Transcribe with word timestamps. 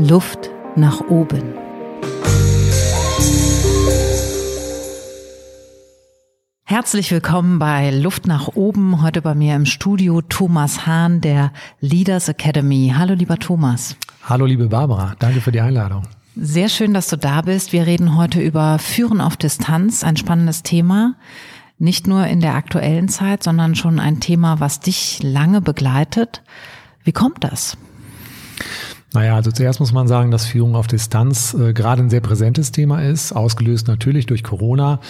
Luft 0.00 0.50
nach 0.76 1.00
oben. 1.08 1.42
Herzlich 6.62 7.10
willkommen 7.10 7.58
bei 7.58 7.90
Luft 7.90 8.28
nach 8.28 8.46
oben. 8.54 9.02
Heute 9.02 9.22
bei 9.22 9.34
mir 9.34 9.56
im 9.56 9.66
Studio 9.66 10.22
Thomas 10.22 10.86
Hahn 10.86 11.20
der 11.20 11.52
Leaders 11.80 12.28
Academy. 12.28 12.94
Hallo 12.96 13.14
lieber 13.14 13.38
Thomas. 13.38 13.96
Hallo 14.22 14.46
liebe 14.46 14.68
Barbara, 14.68 15.16
danke 15.18 15.40
für 15.40 15.50
die 15.50 15.60
Einladung. 15.60 16.04
Sehr 16.36 16.68
schön, 16.68 16.94
dass 16.94 17.08
du 17.08 17.16
da 17.16 17.42
bist. 17.42 17.72
Wir 17.72 17.84
reden 17.84 18.16
heute 18.16 18.40
über 18.40 18.78
Führen 18.78 19.20
auf 19.20 19.36
Distanz, 19.36 20.04
ein 20.04 20.16
spannendes 20.16 20.62
Thema. 20.62 21.16
Nicht 21.78 22.06
nur 22.06 22.24
in 22.28 22.40
der 22.40 22.54
aktuellen 22.54 23.08
Zeit, 23.08 23.42
sondern 23.42 23.74
schon 23.74 23.98
ein 23.98 24.20
Thema, 24.20 24.60
was 24.60 24.78
dich 24.78 25.20
lange 25.24 25.60
begleitet. 25.60 26.44
Wie 27.02 27.12
kommt 27.12 27.42
das? 27.42 27.76
Naja, 29.14 29.36
also 29.36 29.50
zuerst 29.50 29.80
muss 29.80 29.92
man 29.92 30.06
sagen, 30.06 30.30
dass 30.30 30.46
Führung 30.46 30.76
auf 30.76 30.86
Distanz 30.86 31.54
äh, 31.54 31.72
gerade 31.72 32.02
ein 32.02 32.10
sehr 32.10 32.20
präsentes 32.20 32.72
Thema 32.72 33.02
ist, 33.02 33.32
ausgelöst 33.32 33.88
natürlich 33.88 34.26
durch 34.26 34.42
Corona. 34.42 35.00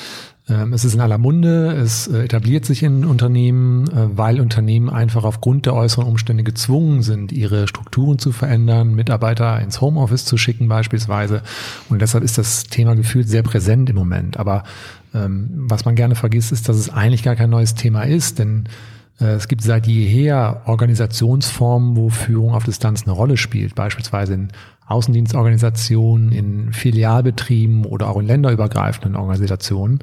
Ähm, 0.49 0.73
es 0.73 0.85
ist 0.85 0.95
in 0.95 1.01
aller 1.01 1.19
Munde, 1.19 1.73
es 1.73 2.07
äh, 2.07 2.23
etabliert 2.25 2.65
sich 2.65 2.85
in 2.85 3.05
Unternehmen, 3.05 3.89
äh, 3.89 4.17
weil 4.17 4.41
Unternehmen 4.41 4.89
einfach 4.89 5.25
aufgrund 5.25 5.67
der 5.67 5.75
äußeren 5.75 6.07
Umstände 6.07 6.45
gezwungen 6.45 7.03
sind, 7.03 7.33
ihre 7.33 7.67
Strukturen 7.67 8.19
zu 8.19 8.31
verändern, 8.31 8.95
Mitarbeiter 8.95 9.61
ins 9.61 9.81
Homeoffice 9.81 10.25
zu 10.25 10.37
schicken 10.37 10.69
beispielsweise. 10.69 11.43
Und 11.89 12.01
deshalb 12.01 12.23
ist 12.23 12.39
das 12.39 12.65
Thema 12.65 12.95
gefühlt 12.95 13.29
sehr 13.29 13.43
präsent 13.43 13.91
im 13.91 13.97
Moment. 13.97 14.37
Aber 14.37 14.63
ähm, 15.13 15.51
was 15.69 15.85
man 15.85 15.97
gerne 15.97 16.15
vergisst, 16.15 16.53
ist, 16.53 16.69
dass 16.69 16.77
es 16.77 16.89
eigentlich 16.89 17.25
gar 17.25 17.35
kein 17.37 17.51
neues 17.51 17.75
Thema 17.75 18.03
ist, 18.03 18.39
denn 18.39 18.69
es 19.19 19.49
gibt 19.49 19.63
seit 19.63 19.87
jeher 19.87 20.63
Organisationsformen, 20.67 21.97
wo 21.97 22.09
Führung 22.09 22.55
auf 22.55 22.65
Distanz 22.65 23.03
eine 23.03 23.13
Rolle 23.13 23.37
spielt, 23.37 23.75
beispielsweise 23.75 24.35
in 24.35 24.49
Außendienstorganisationen, 24.87 26.33
in 26.33 26.73
Filialbetrieben 26.73 27.85
oder 27.85 28.09
auch 28.09 28.19
in 28.19 28.27
länderübergreifenden 28.27 29.17
Organisationen. 29.17 30.01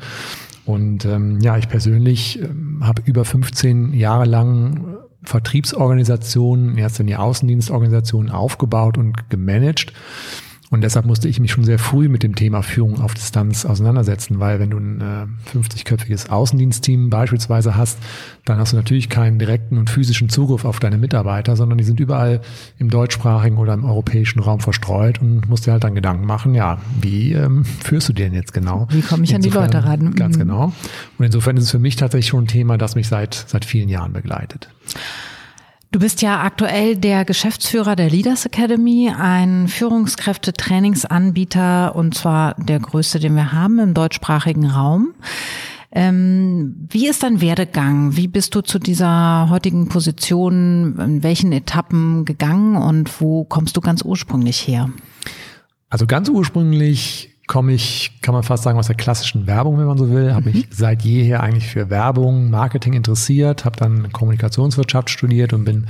Und 0.65 1.05
ähm, 1.05 1.39
ja, 1.41 1.57
ich 1.57 1.69
persönlich 1.69 2.41
ähm, 2.41 2.81
habe 2.83 3.01
über 3.05 3.23
15 3.23 3.93
Jahre 3.93 4.25
lang 4.25 4.97
Vertriebsorganisationen, 5.23 6.71
in 6.71 6.77
erster 6.77 7.03
Linie 7.03 7.19
Außendienstorganisationen 7.19 8.31
aufgebaut 8.31 8.97
und 8.97 9.29
gemanagt. 9.29 9.93
Und 10.71 10.81
deshalb 10.81 11.05
musste 11.05 11.27
ich 11.27 11.39
mich 11.39 11.51
schon 11.51 11.63
sehr 11.63 11.77
früh 11.79 12.09
mit 12.09 12.23
dem 12.23 12.35
Thema 12.35 12.63
Führung 12.63 12.99
auf 12.99 13.13
Distanz 13.13 13.65
auseinandersetzen, 13.65 14.39
weil 14.39 14.59
wenn 14.59 14.71
du 14.71 14.77
ein 14.77 15.01
äh, 15.01 15.57
50-köpfiges 15.57 16.29
Außendienstteam 16.29 17.09
beispielsweise 17.09 17.75
hast, 17.75 17.99
dann 18.45 18.57
hast 18.57 18.73
du 18.73 18.77
natürlich 18.77 19.09
keinen 19.09 19.37
direkten 19.37 19.77
und 19.77 19.89
physischen 19.89 20.29
Zugriff 20.29 20.65
auf 20.65 20.79
deine 20.79 20.97
Mitarbeiter, 20.97 21.55
sondern 21.55 21.77
die 21.77 21.83
sind 21.83 21.99
überall 21.99 22.41
im 22.79 22.89
deutschsprachigen 22.89 23.57
oder 23.57 23.73
im 23.73 23.85
europäischen 23.85 24.39
Raum 24.39 24.59
verstreut 24.59 25.21
und 25.21 25.47
musst 25.47 25.67
dir 25.67 25.71
halt 25.71 25.83
dann 25.83 25.95
Gedanken 25.95 26.25
machen, 26.25 26.55
ja, 26.55 26.79
wie 26.99 27.33
ähm, 27.33 27.63
führst 27.63 28.09
du 28.09 28.13
den 28.13 28.33
jetzt 28.33 28.53
genau? 28.53 28.87
Wie 28.89 29.01
komme 29.01 29.23
ich 29.23 29.33
insofern, 29.33 29.63
an 29.63 29.69
die 29.69 29.75
Leute 29.75 29.87
ran? 29.87 30.15
Ganz 30.15 30.35
mhm. 30.35 30.39
genau. 30.41 30.73
Und 31.17 31.25
insofern 31.25 31.57
ist 31.57 31.65
es 31.65 31.71
für 31.71 31.79
mich 31.79 31.95
tatsächlich 31.95 32.27
schon 32.27 32.45
ein 32.45 32.47
Thema, 32.47 32.77
das 32.77 32.95
mich 32.95 33.07
seit, 33.07 33.33
seit 33.47 33.65
vielen 33.65 33.89
Jahren 33.89 34.13
begleitet. 34.13 34.69
Du 35.91 35.99
bist 35.99 36.21
ja 36.21 36.41
aktuell 36.41 36.97
der 36.97 37.25
Geschäftsführer 37.25 37.95
der 37.95 38.09
Leaders 38.09 38.45
Academy, 38.45 39.13
ein 39.17 39.67
Führungskräfte-Trainingsanbieter 39.67 41.95
und 41.95 42.15
zwar 42.15 42.55
der 42.55 42.79
größte, 42.79 43.19
den 43.19 43.35
wir 43.35 43.53
haben 43.53 43.79
im 43.79 43.93
deutschsprachigen 43.93 44.65
Raum. 44.65 45.13
Ähm, 45.91 46.87
wie 46.89 47.07
ist 47.07 47.21
dein 47.23 47.39
Werdegang? 47.39 48.17
Wie 48.17 48.27
bist 48.27 48.53
du 48.53 48.59
zu 48.61 48.79
dieser 48.79 49.47
heutigen 49.49 49.87
Position, 49.87 50.99
in 50.99 51.23
welchen 51.23 51.53
Etappen 51.53 52.25
gegangen 52.25 52.75
und 52.75 53.21
wo 53.21 53.45
kommst 53.45 53.77
du 53.77 53.81
ganz 53.81 54.01
ursprünglich 54.01 54.67
her? 54.67 54.89
Also 55.89 56.05
ganz 56.05 56.27
ursprünglich 56.27 57.34
komme 57.47 57.73
ich, 57.73 58.11
kann 58.21 58.33
man 58.33 58.43
fast 58.43 58.63
sagen, 58.63 58.79
aus 58.79 58.87
der 58.87 58.95
klassischen 58.95 59.45
Werbung, 59.47 59.77
wenn 59.77 59.85
man 59.85 59.97
so 59.97 60.09
will. 60.09 60.33
Habe 60.33 60.49
mhm. 60.49 60.55
mich 60.55 60.67
seit 60.71 61.03
jeher 61.03 61.43
eigentlich 61.43 61.67
für 61.67 61.89
Werbung, 61.89 62.49
Marketing 62.49 62.93
interessiert, 62.93 63.65
habe 63.65 63.77
dann 63.77 64.11
Kommunikationswirtschaft 64.11 65.09
studiert 65.09 65.53
und 65.53 65.65
bin 65.65 65.85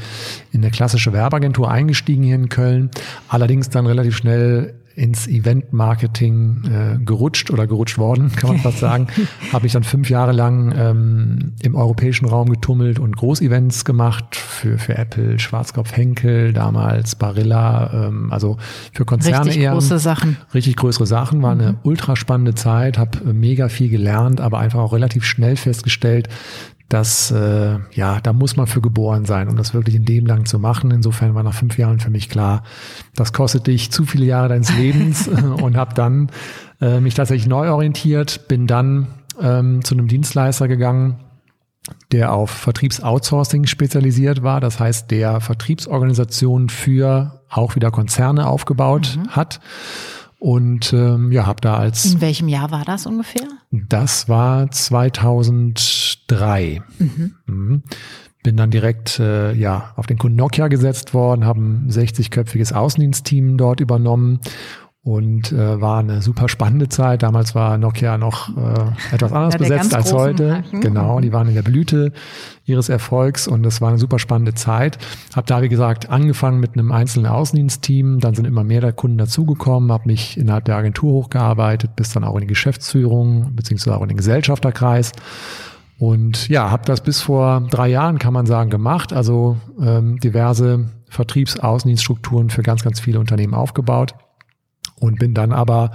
in 0.51 0.61
eine 0.61 0.71
klassische 0.71 1.13
Werbeagentur 1.13 1.69
eingestiegen 1.69 2.23
hier 2.23 2.35
in 2.35 2.49
Köln. 2.49 2.91
Allerdings 3.29 3.69
dann 3.69 3.87
relativ 3.87 4.17
schnell 4.17 4.73
ins 4.95 5.27
Event-Marketing 5.27 6.63
äh, 6.65 7.03
gerutscht 7.03 7.51
oder 7.51 7.67
gerutscht 7.67 7.97
worden, 7.97 8.31
kann 8.35 8.51
man 8.51 8.59
fast 8.59 8.79
sagen. 8.79 9.07
Habe 9.51 9.63
mich 9.63 9.73
dann 9.73 9.83
fünf 9.83 10.09
Jahre 10.09 10.31
lang 10.31 10.73
ähm, 10.77 11.53
im 11.61 11.75
europäischen 11.75 12.25
Raum 12.25 12.49
getummelt 12.49 12.99
und 12.99 13.17
Großevents 13.17 13.85
gemacht 13.85 14.35
für, 14.35 14.77
für 14.77 14.97
Apple, 14.97 15.37
Schwarzkopf 15.39 15.95
Henkel, 15.95 16.53
damals 16.53 17.15
Barilla, 17.15 18.07
ähm, 18.07 18.31
also 18.31 18.57
für 18.93 19.05
Konzerne 19.05 19.45
richtig 19.45 19.63
eher. 19.63 19.73
große 19.73 19.99
Sachen. 19.99 20.37
Richtig 20.53 20.77
größere 20.77 21.05
Sachen, 21.05 21.41
war 21.41 21.51
eine 21.51 21.73
mhm. 21.73 21.77
ultra 21.83 22.15
spannende 22.15 22.55
Zeit, 22.55 22.97
habe 22.97 23.19
äh, 23.29 23.33
mega 23.33 23.67
viel 23.69 23.89
gelernt, 23.89 24.39
aber 24.39 24.59
einfach 24.59 24.79
auch 24.79 24.93
relativ 24.93 25.25
schnell 25.25 25.57
festgestellt, 25.57 26.29
dass 26.89 27.31
äh, 27.31 27.79
ja, 27.91 28.19
da 28.21 28.33
muss 28.33 28.55
man 28.55 28.67
für 28.67 28.81
geboren 28.81 29.25
sein, 29.25 29.49
um 29.49 29.55
das 29.55 29.73
wirklich 29.73 29.95
in 29.95 30.05
dem 30.05 30.25
lang 30.25 30.45
zu 30.45 30.59
machen. 30.59 30.91
Insofern 30.91 31.33
war 31.33 31.43
nach 31.43 31.53
fünf 31.53 31.77
Jahren 31.77 31.99
für 31.99 32.11
mich 32.11 32.29
klar, 32.29 32.63
das 33.15 33.33
kostet 33.33 33.67
dich 33.67 33.91
zu 33.91 34.05
viele 34.05 34.25
Jahre 34.25 34.49
deines 34.49 34.75
Lebens 34.75 35.27
und 35.61 35.77
habe 35.77 35.93
dann 35.95 36.29
äh, 36.81 36.99
mich 36.99 37.15
tatsächlich 37.15 37.47
neu 37.47 37.71
orientiert, 37.71 38.47
bin 38.47 38.67
dann 38.67 39.07
ähm, 39.41 39.83
zu 39.83 39.95
einem 39.95 40.07
Dienstleister 40.07 40.67
gegangen, 40.67 41.17
der 42.11 42.33
auf 42.33 42.49
Vertriebsoutsourcing 42.49 43.65
spezialisiert 43.65 44.43
war, 44.43 44.59
das 44.59 44.79
heißt, 44.79 45.11
der 45.11 45.39
Vertriebsorganisation 45.39 46.69
für 46.69 47.41
auch 47.49 47.75
wieder 47.75 47.91
Konzerne 47.91 48.47
aufgebaut 48.47 49.17
mhm. 49.17 49.29
hat 49.29 49.59
und 50.45 50.93
ähm, 50.93 51.31
ja, 51.31 51.47
habe 51.47 51.59
da 51.59 51.75
als. 51.75 52.05
In 52.05 52.21
welchem 52.21 52.47
Jahr 52.47 52.69
war 52.69 52.85
das 52.85 53.07
ungefähr? 53.07 53.47
Das 53.71 54.29
war 54.29 54.69
2003. 54.69 56.83
Mhm. 56.99 57.33
Mhm. 57.47 57.81
Bin 58.43 58.55
dann 58.55 58.69
direkt 58.69 59.17
äh, 59.17 59.53
ja 59.53 59.93
auf 59.95 60.05
den 60.05 60.19
Kunden 60.19 60.37
Nokia 60.37 60.67
gesetzt 60.67 61.15
worden, 61.15 61.45
habe 61.45 61.61
ein 61.61 61.89
60-köpfiges 61.89 62.75
Außendienstteam 62.75 63.57
dort 63.57 63.79
übernommen 63.79 64.39
und 65.05 65.51
äh, 65.51 65.79
war 65.79 65.99
eine 65.99 66.23
super 66.23 66.49
spannende 66.49 66.89
Zeit. 66.89 67.21
Damals 67.21 67.53
war 67.53 67.77
Nokia 67.77 68.17
noch 68.17 68.49
äh, 68.49 69.13
etwas 69.13 69.31
anders 69.31 69.53
ja, 69.53 69.59
besetzt 69.59 69.95
als 69.95 70.11
heute. 70.11 70.55
Haken. 70.55 70.81
Genau, 70.81 71.19
die 71.19 71.31
waren 71.31 71.47
in 71.47 71.53
der 71.53 71.61
Blüte 71.61 72.11
ihres 72.65 72.89
Erfolgs 72.89 73.47
und 73.47 73.61
das 73.61 73.81
war 73.81 73.89
eine 73.89 73.99
super 73.99 74.17
spannende 74.17 74.55
Zeit. 74.55 74.97
Hab 75.35 75.45
da 75.45 75.61
wie 75.61 75.69
gesagt 75.69 76.09
angefangen 76.09 76.59
mit 76.59 76.73
einem 76.73 76.91
einzelnen 76.91 77.27
Außendienstteam, 77.27 78.19
dann 78.19 78.33
sind 78.33 78.45
immer 78.45 78.63
mehr 78.63 78.81
der 78.81 78.93
Kunden 78.93 79.19
dazugekommen, 79.19 79.91
habe 79.91 80.07
mich 80.07 80.39
innerhalb 80.39 80.65
der 80.65 80.75
Agentur 80.75 81.13
hochgearbeitet, 81.13 81.95
bis 81.95 82.11
dann 82.11 82.23
auch 82.23 82.33
in 82.33 82.41
die 82.41 82.47
Geschäftsführung 82.47 83.55
beziehungsweise 83.55 83.95
auch 83.95 84.01
in 84.01 84.07
den 84.07 84.17
Gesellschafterkreis. 84.17 85.11
Und 85.99 86.49
ja, 86.49 86.71
habe 86.71 86.83
das 86.85 87.01
bis 87.01 87.21
vor 87.21 87.61
drei 87.69 87.89
Jahren, 87.89 88.17
kann 88.17 88.33
man 88.33 88.47
sagen, 88.47 88.71
gemacht. 88.71 89.13
Also 89.13 89.57
ähm, 89.79 90.17
diverse 90.19 90.89
Vertriebs-Außendienststrukturen 91.09 92.49
für 92.49 92.63
ganz, 92.63 92.83
ganz 92.83 92.99
viele 92.99 93.19
Unternehmen 93.19 93.53
aufgebaut 93.53 94.15
und 94.99 95.19
bin 95.19 95.33
dann 95.33 95.51
aber 95.51 95.91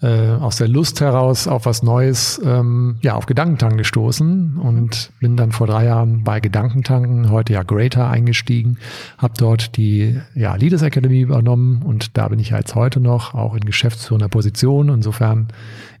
äh, 0.00 0.30
aus 0.30 0.56
der 0.56 0.68
Lust 0.68 1.00
heraus 1.00 1.48
auf 1.48 1.66
was 1.66 1.82
Neues, 1.82 2.40
ähm, 2.44 2.98
ja, 3.02 3.14
auf 3.14 3.26
Gedankentanken 3.26 3.78
gestoßen 3.78 4.56
und 4.56 5.10
bin 5.18 5.36
dann 5.36 5.50
vor 5.50 5.66
drei 5.66 5.86
Jahren 5.86 6.22
bei 6.22 6.38
Gedankentanken, 6.38 7.30
heute 7.30 7.54
ja 7.54 7.64
Greater 7.64 8.08
eingestiegen, 8.08 8.78
habe 9.18 9.34
dort 9.36 9.76
die 9.76 10.20
ja, 10.36 10.54
Leaders 10.54 10.82
Academy 10.82 11.20
übernommen 11.20 11.82
und 11.82 12.16
da 12.16 12.28
bin 12.28 12.38
ich 12.38 12.50
jetzt 12.50 12.76
heute 12.76 13.00
noch, 13.00 13.34
auch 13.34 13.54
in 13.54 13.64
geschäftsführender 13.64 14.28
Position. 14.28 14.88
Insofern 14.88 15.48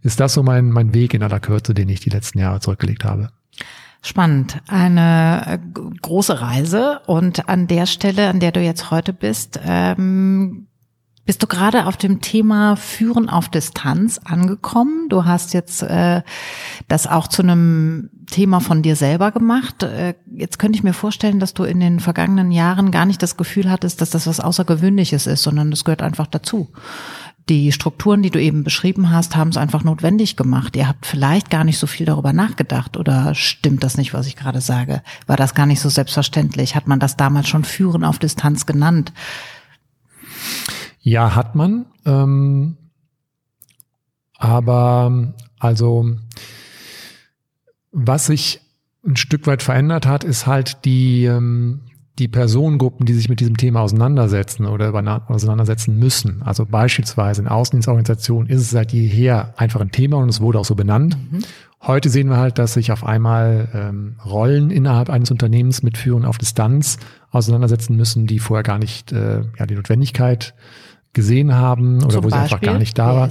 ist 0.02 0.20
das 0.20 0.34
so 0.34 0.44
mein, 0.44 0.70
mein 0.70 0.94
Weg 0.94 1.12
in 1.12 1.24
aller 1.24 1.40
Kürze, 1.40 1.74
den 1.74 1.88
ich 1.88 1.98
die 1.98 2.10
letzten 2.10 2.38
Jahre 2.38 2.60
zurückgelegt 2.60 3.04
habe. 3.04 3.30
Spannend. 4.00 4.62
Eine 4.68 5.42
äh, 5.46 5.80
große 6.00 6.40
Reise 6.40 7.00
und 7.06 7.48
an 7.48 7.66
der 7.66 7.86
Stelle, 7.86 8.28
an 8.28 8.38
der 8.38 8.52
du 8.52 8.60
jetzt 8.60 8.92
heute 8.92 9.12
bist, 9.12 9.58
ähm, 9.66 10.67
bist 11.28 11.42
du 11.42 11.46
gerade 11.46 11.84
auf 11.84 11.98
dem 11.98 12.22
Thema 12.22 12.74
Führen 12.74 13.28
auf 13.28 13.50
Distanz 13.50 14.18
angekommen? 14.24 15.10
Du 15.10 15.26
hast 15.26 15.52
jetzt 15.52 15.82
äh, 15.82 16.22
das 16.88 17.06
auch 17.06 17.28
zu 17.28 17.42
einem 17.42 18.08
Thema 18.30 18.60
von 18.60 18.80
dir 18.80 18.96
selber 18.96 19.30
gemacht. 19.30 19.82
Äh, 19.82 20.14
jetzt 20.34 20.58
könnte 20.58 20.78
ich 20.78 20.84
mir 20.84 20.94
vorstellen, 20.94 21.38
dass 21.38 21.52
du 21.52 21.64
in 21.64 21.80
den 21.80 22.00
vergangenen 22.00 22.50
Jahren 22.50 22.90
gar 22.90 23.04
nicht 23.04 23.22
das 23.22 23.36
Gefühl 23.36 23.70
hattest, 23.70 24.00
dass 24.00 24.08
das 24.08 24.26
was 24.26 24.40
Außergewöhnliches 24.40 25.26
ist, 25.26 25.42
sondern 25.42 25.70
das 25.70 25.84
gehört 25.84 26.00
einfach 26.00 26.28
dazu. 26.28 26.72
Die 27.50 27.72
Strukturen, 27.72 28.22
die 28.22 28.30
du 28.30 28.40
eben 28.40 28.64
beschrieben 28.64 29.10
hast, 29.10 29.36
haben 29.36 29.50
es 29.50 29.58
einfach 29.58 29.84
notwendig 29.84 30.34
gemacht. 30.34 30.76
Ihr 30.76 30.88
habt 30.88 31.04
vielleicht 31.04 31.50
gar 31.50 31.64
nicht 31.64 31.76
so 31.76 31.86
viel 31.86 32.06
darüber 32.06 32.32
nachgedacht 32.32 32.96
oder 32.96 33.34
stimmt 33.34 33.84
das 33.84 33.98
nicht, 33.98 34.14
was 34.14 34.26
ich 34.28 34.36
gerade 34.36 34.62
sage? 34.62 35.02
War 35.26 35.36
das 35.36 35.54
gar 35.54 35.66
nicht 35.66 35.80
so 35.80 35.90
selbstverständlich? 35.90 36.74
Hat 36.74 36.86
man 36.86 37.00
das 37.00 37.18
damals 37.18 37.48
schon 37.48 37.64
Führen 37.64 38.02
auf 38.02 38.18
Distanz 38.18 38.64
genannt? 38.64 39.12
Ja, 41.08 41.34
hat 41.34 41.54
man. 41.54 41.86
Ähm, 42.04 42.76
aber 44.36 45.32
also, 45.58 46.06
was 47.92 48.26
sich 48.26 48.60
ein 49.06 49.16
Stück 49.16 49.46
weit 49.46 49.62
verändert 49.62 50.06
hat, 50.06 50.22
ist 50.22 50.46
halt 50.46 50.84
die, 50.84 51.24
ähm, 51.24 51.80
die 52.18 52.28
Personengruppen, 52.28 53.06
die 53.06 53.14
sich 53.14 53.30
mit 53.30 53.40
diesem 53.40 53.56
Thema 53.56 53.80
auseinandersetzen 53.80 54.66
oder 54.66 54.92
auseinandersetzen 55.28 55.98
müssen. 55.98 56.42
Also 56.42 56.66
beispielsweise 56.66 57.40
in 57.40 57.48
Außendienstorganisationen 57.48 58.50
ist 58.50 58.60
es 58.60 58.70
seit 58.70 58.92
jeher 58.92 59.54
einfach 59.56 59.80
ein 59.80 59.92
Thema 59.92 60.18
und 60.18 60.28
es 60.28 60.42
wurde 60.42 60.58
auch 60.58 60.64
so 60.66 60.74
benannt. 60.74 61.16
Mhm. 61.30 61.40
Heute 61.80 62.10
sehen 62.10 62.28
wir 62.28 62.36
halt, 62.36 62.58
dass 62.58 62.74
sich 62.74 62.92
auf 62.92 63.04
einmal 63.04 63.68
ähm, 63.72 64.16
Rollen 64.26 64.70
innerhalb 64.70 65.08
eines 65.08 65.30
Unternehmens 65.30 65.82
mit 65.82 65.96
Führung 65.96 66.24
auf 66.24 66.36
Distanz 66.36 66.98
auseinandersetzen 67.30 67.96
müssen, 67.96 68.26
die 68.26 68.40
vorher 68.40 68.64
gar 68.64 68.78
nicht 68.78 69.12
äh, 69.12 69.42
ja, 69.58 69.66
die 69.66 69.76
Notwendigkeit 69.76 70.54
gesehen 71.12 71.54
haben 71.54 71.96
oder 72.04 72.10
Zum 72.10 72.24
wo 72.24 72.28
Beispiel? 72.28 72.30
sie 72.30 72.36
einfach 72.38 72.60
gar 72.60 72.78
nicht 72.78 72.98
da 72.98 73.16
war. 73.16 73.28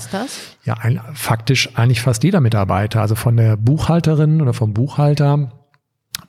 Ja, 0.64 0.74
ein, 0.76 1.00
faktisch 1.14 1.76
eigentlich 1.76 2.02
fast 2.02 2.24
jeder 2.24 2.42
Mitarbeiter, 2.42 3.02
also 3.02 3.16
von 3.16 3.38
der 3.38 3.58
Buchhalterin 3.58 4.42
oder 4.42 4.54
vom 4.54 4.74
Buchhalter 4.74 5.52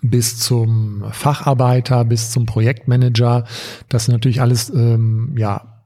bis 0.03 0.39
zum 0.39 1.05
Facharbeiter, 1.11 2.05
bis 2.05 2.31
zum 2.31 2.47
Projektmanager. 2.47 3.45
Das 3.89 4.05
sind 4.05 4.13
natürlich 4.13 4.41
alles 4.41 4.71
ähm, 4.71 5.35
ja 5.37 5.78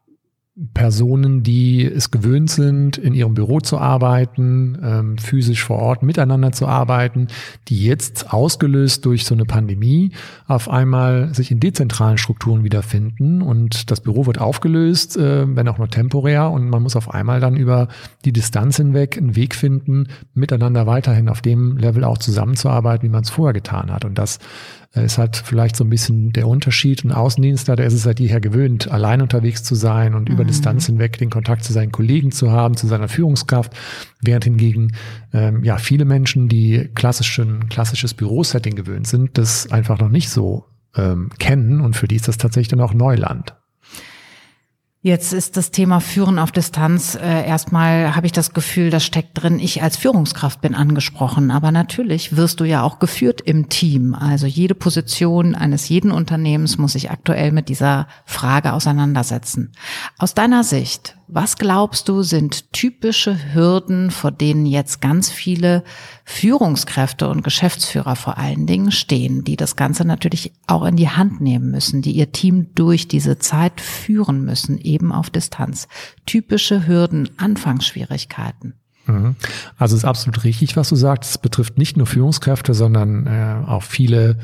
Personen, 0.74 1.42
die 1.42 1.82
es 1.82 2.10
gewöhnt 2.10 2.50
sind, 2.50 2.98
in 2.98 3.14
ihrem 3.14 3.32
Büro 3.32 3.60
zu 3.60 3.78
arbeiten, 3.78 4.78
ähm, 4.82 5.16
physisch 5.16 5.64
vor 5.64 5.78
Ort 5.78 6.02
miteinander 6.02 6.52
zu 6.52 6.66
arbeiten, 6.66 7.28
die 7.68 7.82
jetzt 7.82 8.34
ausgelöst 8.34 9.06
durch 9.06 9.24
so 9.24 9.34
eine 9.34 9.46
Pandemie 9.46 10.12
auf 10.46 10.68
einmal 10.68 11.34
sich 11.34 11.50
in 11.50 11.58
dezentralen 11.58 12.18
Strukturen 12.18 12.64
wiederfinden. 12.64 13.40
Und 13.40 13.90
das 13.90 14.02
Büro 14.02 14.26
wird 14.26 14.42
aufgelöst, 14.42 15.16
äh, 15.16 15.46
wenn 15.56 15.68
auch 15.68 15.78
nur 15.78 15.88
temporär. 15.88 16.50
Und 16.50 16.68
man 16.68 16.82
muss 16.82 16.96
auf 16.96 17.10
einmal 17.14 17.40
dann 17.40 17.56
über 17.56 17.88
die 18.26 18.32
Distanz 18.34 18.76
hinweg 18.76 19.16
einen 19.16 19.34
Weg 19.34 19.54
finden, 19.54 20.08
miteinander 20.34 20.86
weiterhin 20.86 21.30
auf 21.30 21.40
dem 21.40 21.78
Level 21.78 22.04
auch 22.04 22.18
zusammenzuarbeiten, 22.18 23.08
wie 23.08 23.12
man 23.12 23.22
es 23.22 23.30
vorher 23.30 23.54
getan 23.54 23.90
hat. 23.90 24.04
Und 24.04 24.18
das 24.18 24.38
ist 24.94 25.16
halt 25.16 25.36
vielleicht 25.36 25.76
so 25.76 25.84
ein 25.84 25.90
bisschen 25.90 26.32
der 26.32 26.46
Unterschied. 26.46 27.04
Ein 27.04 27.12
Außendienstler, 27.12 27.76
der 27.76 27.86
ist 27.86 27.94
es 27.94 28.02
seit 28.02 28.20
jeher 28.20 28.40
gewöhnt, 28.40 28.90
allein 28.90 29.22
unterwegs 29.22 29.62
zu 29.62 29.74
sein 29.74 30.14
und 30.14 30.28
mhm. 30.28 30.34
über 30.34 30.44
Distanz 30.44 30.86
hinweg 30.86 31.16
den 31.18 31.30
Kontakt 31.30 31.64
zu 31.64 31.72
seinen 31.72 31.92
Kollegen 31.92 32.30
zu 32.30 32.52
haben, 32.52 32.76
zu 32.76 32.86
seiner 32.86 33.08
Führungskraft. 33.08 33.72
Während 34.20 34.44
hingegen 34.44 34.92
ähm, 35.32 35.64
ja 35.64 35.78
viele 35.78 36.04
Menschen, 36.04 36.48
die 36.48 36.90
klassischen, 36.94 37.68
klassisches 37.68 38.12
Bürosetting 38.12 38.76
gewöhnt 38.76 39.06
sind, 39.06 39.38
das 39.38 39.70
einfach 39.72 39.98
noch 39.98 40.10
nicht 40.10 40.28
so 40.28 40.66
ähm, 40.94 41.30
kennen 41.38 41.80
und 41.80 41.96
für 41.96 42.06
die 42.06 42.16
ist 42.16 42.28
das 42.28 42.36
tatsächlich 42.36 42.68
dann 42.68 42.80
auch 42.80 42.92
Neuland. 42.92 43.54
Jetzt 45.04 45.32
ist 45.32 45.56
das 45.56 45.72
Thema 45.72 45.98
Führen 45.98 46.38
auf 46.38 46.52
Distanz. 46.52 47.16
Äh, 47.16 47.44
erstmal 47.44 48.14
habe 48.14 48.26
ich 48.26 48.30
das 48.30 48.54
Gefühl, 48.54 48.90
das 48.90 49.04
steckt 49.04 49.42
drin, 49.42 49.58
ich 49.58 49.82
als 49.82 49.96
Führungskraft 49.96 50.60
bin 50.60 50.76
angesprochen. 50.76 51.50
Aber 51.50 51.72
natürlich 51.72 52.36
wirst 52.36 52.60
du 52.60 52.64
ja 52.64 52.84
auch 52.84 53.00
geführt 53.00 53.40
im 53.40 53.68
Team. 53.68 54.14
Also 54.14 54.46
jede 54.46 54.76
Position 54.76 55.56
eines 55.56 55.88
jeden 55.88 56.12
Unternehmens 56.12 56.78
muss 56.78 56.92
sich 56.92 57.10
aktuell 57.10 57.50
mit 57.50 57.68
dieser 57.68 58.06
Frage 58.26 58.72
auseinandersetzen. 58.72 59.72
Aus 60.18 60.34
deiner 60.34 60.62
Sicht, 60.62 61.16
was 61.34 61.56
glaubst 61.56 62.08
du, 62.08 62.22
sind 62.22 62.72
typische 62.72 63.54
Hürden, 63.54 64.10
vor 64.10 64.30
denen 64.30 64.66
jetzt 64.66 65.00
ganz 65.00 65.30
viele 65.30 65.82
Führungskräfte 66.24 67.28
und 67.28 67.42
Geschäftsführer 67.42 68.16
vor 68.16 68.36
allen 68.36 68.66
Dingen 68.66 68.92
stehen, 68.92 69.42
die 69.42 69.56
das 69.56 69.76
Ganze 69.76 70.04
natürlich 70.04 70.52
auch 70.66 70.84
in 70.84 70.96
die 70.96 71.08
Hand 71.08 71.40
nehmen 71.40 71.70
müssen, 71.70 72.02
die 72.02 72.12
ihr 72.12 72.32
Team 72.32 72.74
durch 72.74 73.08
diese 73.08 73.38
Zeit 73.38 73.80
führen 73.80 74.44
müssen, 74.44 74.78
eben 74.78 75.10
auf 75.10 75.30
Distanz? 75.30 75.88
Typische 76.26 76.86
Hürden, 76.86 77.30
Anfangsschwierigkeiten. 77.38 78.74
Mhm. 79.06 79.36
Also 79.78 79.96
es 79.96 80.02
ist 80.02 80.08
absolut 80.08 80.44
richtig, 80.44 80.76
was 80.76 80.90
du 80.90 80.96
sagst. 80.96 81.30
Es 81.30 81.38
betrifft 81.38 81.78
nicht 81.78 81.96
nur 81.96 82.06
Führungskräfte, 82.06 82.74
sondern 82.74 83.26
äh, 83.26 83.64
auch 83.66 83.82
viele 83.82 84.38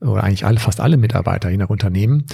oder 0.00 0.22
eigentlich 0.24 0.44
alle, 0.44 0.58
fast 0.58 0.80
alle 0.80 0.96
Mitarbeiter 0.96 1.50
je 1.50 1.56
nach 1.56 1.70
Unternehmen. 1.70 2.26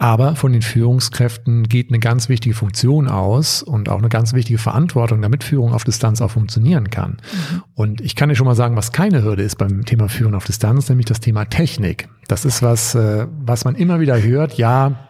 Aber 0.00 0.36
von 0.36 0.52
den 0.52 0.62
Führungskräften 0.62 1.64
geht 1.64 1.90
eine 1.90 1.98
ganz 1.98 2.28
wichtige 2.28 2.54
Funktion 2.54 3.08
aus 3.08 3.64
und 3.64 3.88
auch 3.88 3.98
eine 3.98 4.08
ganz 4.08 4.32
wichtige 4.32 4.58
Verantwortung, 4.58 5.20
damit 5.20 5.42
Führung 5.42 5.74
auf 5.74 5.82
Distanz 5.82 6.20
auch 6.20 6.30
funktionieren 6.30 6.88
kann. 6.90 7.18
Mhm. 7.20 7.62
Und 7.74 8.00
ich 8.00 8.14
kann 8.14 8.28
dir 8.28 8.36
schon 8.36 8.46
mal 8.46 8.54
sagen, 8.54 8.76
was 8.76 8.92
keine 8.92 9.24
Hürde 9.24 9.42
ist 9.42 9.56
beim 9.56 9.84
Thema 9.84 10.08
Führung 10.08 10.34
auf 10.34 10.44
Distanz, 10.44 10.88
nämlich 10.88 11.06
das 11.06 11.18
Thema 11.18 11.46
Technik. 11.46 12.08
Das 12.28 12.44
ist 12.44 12.62
was, 12.62 12.94
äh, 12.94 13.26
was 13.40 13.64
man 13.64 13.74
immer 13.74 13.98
wieder 13.98 14.22
hört. 14.22 14.56
Ja, 14.56 15.08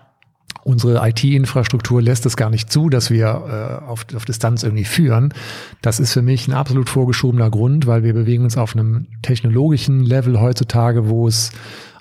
unsere 0.65 1.07
IT-Infrastruktur 1.07 2.01
lässt 2.01 2.25
es 2.25 2.39
gar 2.39 2.49
nicht 2.49 2.73
zu, 2.73 2.89
dass 2.89 3.11
wir 3.11 3.81
äh, 3.85 3.85
auf, 3.85 4.07
auf 4.15 4.25
Distanz 4.25 4.63
irgendwie 4.63 4.85
führen. 4.85 5.35
Das 5.83 6.01
ist 6.01 6.15
für 6.15 6.23
mich 6.23 6.49
ein 6.49 6.55
absolut 6.55 6.89
vorgeschobener 6.89 7.51
Grund, 7.51 7.87
weil 7.87 8.05
wir 8.05 8.15
bewegen 8.15 8.45
uns 8.45 8.57
auf 8.57 8.75
einem 8.75 9.07
technologischen 9.21 10.01
Level 10.01 10.41
heutzutage, 10.41 11.11
wo 11.11 11.29
es 11.29 11.53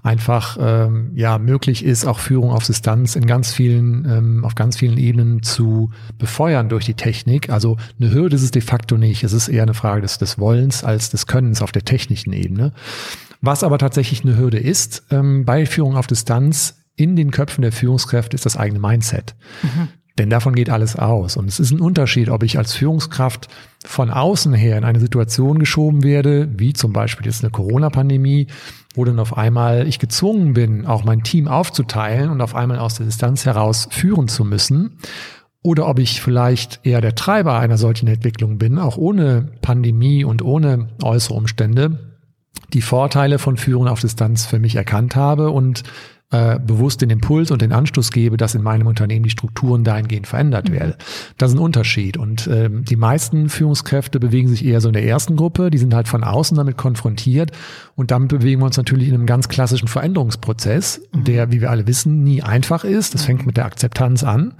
einfach 0.07 0.57
ähm, 0.59 1.11
ja 1.13 1.37
möglich 1.37 1.83
ist, 1.83 2.05
auch 2.05 2.19
Führung 2.19 2.51
auf 2.51 2.63
Distanz 2.63 3.15
in 3.15 3.27
ganz 3.27 3.53
vielen, 3.53 4.05
ähm, 4.05 4.45
auf 4.45 4.55
ganz 4.55 4.77
vielen 4.77 4.97
Ebenen 4.97 5.43
zu 5.43 5.91
befeuern 6.17 6.69
durch 6.69 6.85
die 6.85 6.93
Technik. 6.93 7.49
Also 7.49 7.77
eine 7.99 8.13
Hürde 8.13 8.37
ist 8.37 8.43
es 8.43 8.51
de 8.51 8.61
facto 8.61 8.97
nicht. 8.97 9.23
Es 9.23 9.33
ist 9.33 9.49
eher 9.49 9.63
eine 9.63 9.73
Frage 9.73 10.01
des, 10.01 10.17
des 10.17 10.39
Wollens 10.39 10.83
als 10.83 11.09
des 11.09 11.27
Könnens 11.27 11.61
auf 11.61 11.71
der 11.71 11.83
technischen 11.83 12.31
Ebene. 12.31 12.71
Was 13.41 13.63
aber 13.63 13.77
tatsächlich 13.77 14.23
eine 14.23 14.37
Hürde 14.37 14.57
ist, 14.57 15.03
ähm, 15.11 15.45
bei 15.45 15.65
Führung 15.65 15.97
auf 15.97 16.07
Distanz 16.07 16.77
in 16.95 17.15
den 17.15 17.29
Köpfen 17.29 17.61
der 17.61 17.71
Führungskräfte 17.71 18.35
ist 18.35 18.45
das 18.45 18.57
eigene 18.57 18.79
Mindset. 18.79 19.35
Mhm. 19.61 19.89
Denn 20.17 20.29
davon 20.31 20.55
geht 20.55 20.69
alles 20.69 20.95
aus. 20.95 21.37
Und 21.37 21.47
es 21.47 21.59
ist 21.59 21.71
ein 21.71 21.79
Unterschied, 21.79 22.29
ob 22.29 22.41
ich 22.41 22.57
als 22.57 22.73
Führungskraft 22.73 23.47
von 23.85 24.09
außen 24.09 24.53
her 24.53 24.77
in 24.77 24.83
eine 24.83 24.99
Situation 24.99 25.59
geschoben 25.59 26.03
werde, 26.03 26.49
wie 26.57 26.73
zum 26.73 26.91
Beispiel 26.91 27.27
jetzt 27.27 27.43
eine 27.43 27.51
Corona-Pandemie, 27.51 28.47
wo 28.97 29.05
dann 29.05 29.19
auf 29.19 29.37
einmal 29.37 29.87
ich 29.87 29.99
gezwungen 29.99 30.53
bin, 30.53 30.85
auch 30.85 31.03
mein 31.03 31.23
Team 31.23 31.47
aufzuteilen 31.47 32.29
und 32.29 32.41
auf 32.41 32.55
einmal 32.55 32.79
aus 32.79 32.95
der 32.95 33.05
Distanz 33.05 33.45
heraus 33.45 33.87
führen 33.91 34.27
zu 34.27 34.43
müssen. 34.43 34.97
Oder 35.61 35.87
ob 35.87 35.99
ich 35.99 36.21
vielleicht 36.21 36.79
eher 36.83 37.01
der 37.01 37.15
Treiber 37.15 37.59
einer 37.59 37.77
solchen 37.77 38.07
Entwicklung 38.07 38.57
bin, 38.57 38.79
auch 38.79 38.97
ohne 38.97 39.49
Pandemie 39.61 40.23
und 40.23 40.41
ohne 40.41 40.89
äußere 41.03 41.35
Umstände, 41.35 42.15
die 42.73 42.81
Vorteile 42.81 43.39
von 43.39 43.57
Führen 43.57 43.87
auf 43.87 43.99
Distanz 44.01 44.45
für 44.45 44.59
mich 44.59 44.75
erkannt 44.75 45.15
habe 45.15 45.51
und 45.51 45.83
äh, 46.29 46.59
bewusst 46.59 47.01
den 47.01 47.09
Impuls 47.09 47.51
und 47.51 47.61
den 47.61 47.71
Anstoß 47.71 48.11
gebe, 48.11 48.35
dass 48.35 48.53
in 48.53 48.61
meinem 48.61 48.87
Unternehmen 48.87 49.23
die 49.23 49.29
Strukturen 49.29 49.85
dahingehend 49.85 50.27
verändert 50.27 50.67
mhm. 50.67 50.73
werden. 50.73 50.93
Das 51.37 51.51
ist 51.51 51.57
ein 51.57 51.61
Unterschied. 51.61 52.17
Und 52.17 52.47
ähm, 52.47 52.83
die 52.83 52.97
meisten 52.97 53.47
Führungskräfte 53.47 54.19
bewegen 54.19 54.49
sich 54.49 54.65
eher 54.65 54.81
so 54.81 54.89
in 54.89 54.93
der 54.93 55.05
ersten 55.05 55.37
Gruppe. 55.37 55.69
Die 55.69 55.77
sind 55.77 55.93
halt 55.93 56.09
von 56.09 56.25
außen 56.25 56.57
damit 56.57 56.75
konfrontiert. 56.75 57.51
Und 57.95 58.11
damit 58.11 58.27
bewegen 58.27 58.59
wir 58.59 58.65
uns 58.65 58.75
natürlich 58.75 59.07
in 59.07 59.13
einem 59.13 59.25
ganz 59.25 59.47
klassischen 59.47 59.87
Veränderungsprozess, 59.87 61.01
mhm. 61.13 61.23
der, 61.23 61.51
wie 61.53 61.61
wir 61.61 61.71
alle 61.71 61.87
wissen, 61.87 62.23
nie 62.23 62.41
einfach 62.41 62.83
ist. 62.83 63.13
Das 63.13 63.23
fängt 63.23 63.45
mit 63.45 63.55
der 63.55 63.65
Akzeptanz 63.65 64.25
an. 64.25 64.53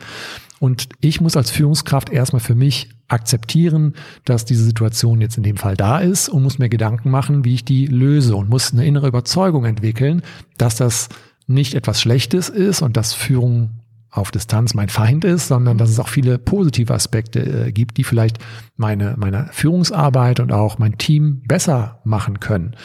Und 0.60 0.90
ich 1.02 1.22
muss 1.22 1.36
als 1.36 1.52
Führungskraft 1.52 2.10
erstmal 2.10 2.40
für 2.40 2.56
mich 2.56 2.90
akzeptieren, 3.10 3.94
dass 4.26 4.46
diese 4.46 4.64
Situation 4.64 5.22
jetzt 5.22 5.38
in 5.38 5.44
dem 5.44 5.58
Fall 5.58 5.76
da 5.76 6.00
ist 6.00 6.30
und 6.30 6.44
muss 6.44 6.60
mir 6.60 6.70
Gedanken 6.70 7.10
machen, 7.10 7.46
wie 7.46 7.54
ich 7.54 7.66
die 7.66 7.88
löse 7.88 8.36
und 8.36 8.50
muss 8.50 8.74
eine 8.74 8.86
innere 8.86 9.08
Überzeugung 9.08 9.66
entwickeln, 9.66 10.24
dass 10.58 10.78
das 10.78 11.10
nicht 11.48 11.74
etwas 11.74 12.02
Schlechtes 12.02 12.50
ist 12.50 12.82
und 12.82 12.98
dass 12.98 13.14
Führung 13.14 13.82
auf 14.10 14.32
Distanz 14.32 14.74
mein 14.74 14.90
Feind 14.90 15.26
ist, 15.26 15.48
sondern 15.48 15.78
dass 15.78 15.90
es 15.90 16.00
auch 16.00 16.08
viele 16.08 16.38
positive 16.38 16.94
Aspekte 16.94 17.68
äh, 17.68 17.72
gibt, 17.72 17.98
die 17.98 18.04
vielleicht 18.04 18.40
meine, 18.76 19.16
meine 19.18 19.50
Führungsarbeit 19.52 20.40
und 20.40 20.52
auch 20.52 20.78
mein 20.78 20.98
Team 20.98 21.42
besser 21.46 22.00
machen 22.04 22.40
können. 22.40 22.76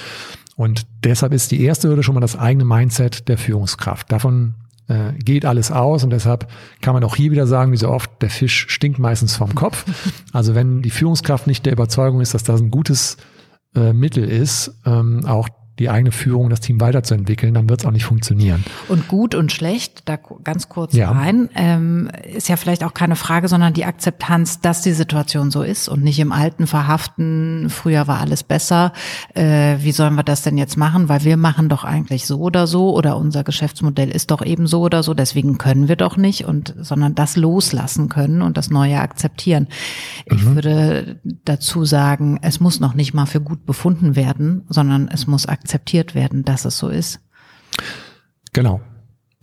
Und 0.57 0.87
deshalb 1.05 1.33
ist 1.33 1.51
die 1.51 1.63
erste 1.63 1.89
Hürde 1.89 2.03
schon 2.03 2.15
mal 2.15 2.21
das 2.21 2.39
eigene 2.39 2.65
Mindset 2.65 3.29
der 3.29 3.39
Führungskraft. 3.39 4.13
Davon 4.13 4.55
äh, 4.89 5.13
geht 5.15 5.45
alles 5.45 5.71
aus 5.71 6.05
und 6.05 6.11
deshalb 6.11 6.49
kann 6.81 6.95
man 6.95 7.05
auch 7.05 7.17
hier 7.17 7.31
wieder 7.31 7.47
sagen, 7.47 7.73
wie 7.73 7.77
so 7.77 7.89
oft, 7.89 8.11
der 8.21 8.31
Fisch 8.31 8.67
stinkt 8.69 8.99
meistens 8.99 9.37
vom 9.37 9.55
Kopf. 9.55 9.85
Also 10.33 10.55
wenn 10.55 10.81
die 10.81 10.91
Führungskraft 10.91 11.47
nicht 11.47 11.67
der 11.67 11.75
Überzeugung 11.75 12.23
ist, 12.23 12.33
dass 12.33 12.43
das 12.43 12.61
ein 12.61 12.71
gutes 12.71 13.19
äh, 13.75 13.93
Mittel 13.93 14.25
ist, 14.25 14.81
ähm, 14.87 15.27
auch 15.27 15.49
die 15.83 15.91
eigene 15.91 16.13
Führung, 16.13 16.49
das 16.49 16.61
Team 16.61 16.81
weiterzuentwickeln, 16.81 17.55
dann 17.55 17.69
wird 17.69 17.81
es 17.81 17.87
auch 17.87 17.91
nicht 17.91 18.05
funktionieren. 18.05 18.65
Und 18.89 19.09
gut 19.09 19.35
und 19.35 19.51
schlecht, 19.51 20.09
da 20.09 20.17
ganz 20.45 20.69
kurz 20.69 20.95
ja. 20.95 21.11
rein, 21.11 21.49
ähm, 21.57 22.09
ist 22.33 22.49
ja 22.49 22.57
vielleicht 22.57 22.85
auch 22.85 22.95
keine 22.95 23.17
Frage, 23.17 23.49
sondern 23.49 23.75
die 23.75 23.85
Akzeptanz, 23.85 24.61
dass 24.61 24.83
die 24.83 24.93
Situation 24.93 25.51
so 25.51 25.63
ist 25.63 25.89
und 25.89 26.05
nicht 26.05 26.21
im 26.21 26.31
Alten 26.31 26.69
verhaften, 26.69 27.67
früher 27.69 28.07
war 28.07 28.21
alles 28.21 28.45
besser, 28.45 28.93
äh, 29.35 29.77
wie 29.81 29.91
sollen 29.91 30.15
wir 30.15 30.23
das 30.23 30.43
denn 30.43 30.57
jetzt 30.57 30.77
machen, 30.77 31.09
weil 31.09 31.25
wir 31.25 31.37
machen 31.37 31.69
doch 31.69 31.83
eigentlich 31.83 32.27
so 32.27 32.39
oder 32.39 32.69
so 32.69 32.97
oder 32.97 33.17
unser 33.17 33.43
Geschäftsmodell 33.43 34.11
ist 34.11 34.31
doch 34.31 34.45
eben 34.45 34.69
so 34.69 34.83
oder 34.83 35.03
so, 35.03 35.15
deswegen 35.15 35.59
können 35.59 35.89
wir 35.89 35.97
doch 35.97 36.17
nicht 36.17 36.45
und 36.45 36.75
sondern 36.79 37.17
das 37.17 37.37
loslassen 37.37 38.09
können 38.09 38.41
und 38.41 38.57
das 38.57 38.71
Neue 38.71 39.01
akzeptieren. 39.01 39.67
Ich 40.27 40.45
mhm. 40.45 40.55
würde 40.55 41.21
dazu 41.45 41.85
sagen, 41.85 42.39
es 42.41 42.61
muss 42.61 42.79
noch 42.79 42.95
nicht 42.95 43.15
mal 43.15 43.27
für 43.27 43.41
gut 43.41 43.67
befunden 43.67 44.15
werden, 44.15 44.63
sondern 44.69 45.09
es 45.09 45.27
muss 45.27 45.47
akzeptiert 45.47 45.72
akzeptiert 45.73 46.15
werden, 46.15 46.45
dass 46.45 46.67
es 46.67 46.77
so 46.77 46.89
ist. 46.89 47.21
Genau. 48.53 48.83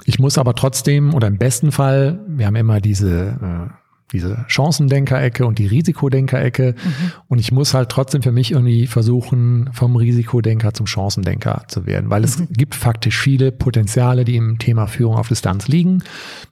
Ich 0.06 0.20
muss 0.20 0.38
aber 0.38 0.54
trotzdem 0.54 1.14
oder 1.16 1.28
im 1.28 1.40
besten 1.40 1.72
Fall, 1.72 2.24
wir 2.28 2.46
haben 2.46 2.56
immer 2.56 2.80
diese, 2.80 3.40
äh, 3.42 3.89
diese 4.12 4.46
Chancendenker-Ecke 4.48 5.46
und 5.46 5.60
die 5.60 5.68
Risikodenker-Ecke. 5.68 6.76
Mhm. 6.76 7.12
Und 7.28 7.40
ich 7.40 7.52
muss 7.52 7.74
halt 7.74 7.90
trotzdem 7.90 8.22
für 8.22 8.32
mich 8.32 8.52
irgendwie 8.52 8.88
versuchen, 8.88 9.70
vom 9.74 9.96
Risikodenker 9.96 10.74
zum 10.74 10.88
Chancendenker 10.88 11.64
zu 11.68 11.86
werden, 11.86 12.10
weil 12.10 12.24
es 12.24 12.40
mhm. 12.40 12.48
gibt 12.52 12.76
faktisch 12.76 13.20
viele 13.20 13.52
Potenziale, 13.52 14.26
die 14.26 14.36
im 14.36 14.58
Thema 14.58 14.88
Führung 14.88 15.16
auf 15.16 15.28
Distanz 15.28 15.68
liegen. 15.68 16.04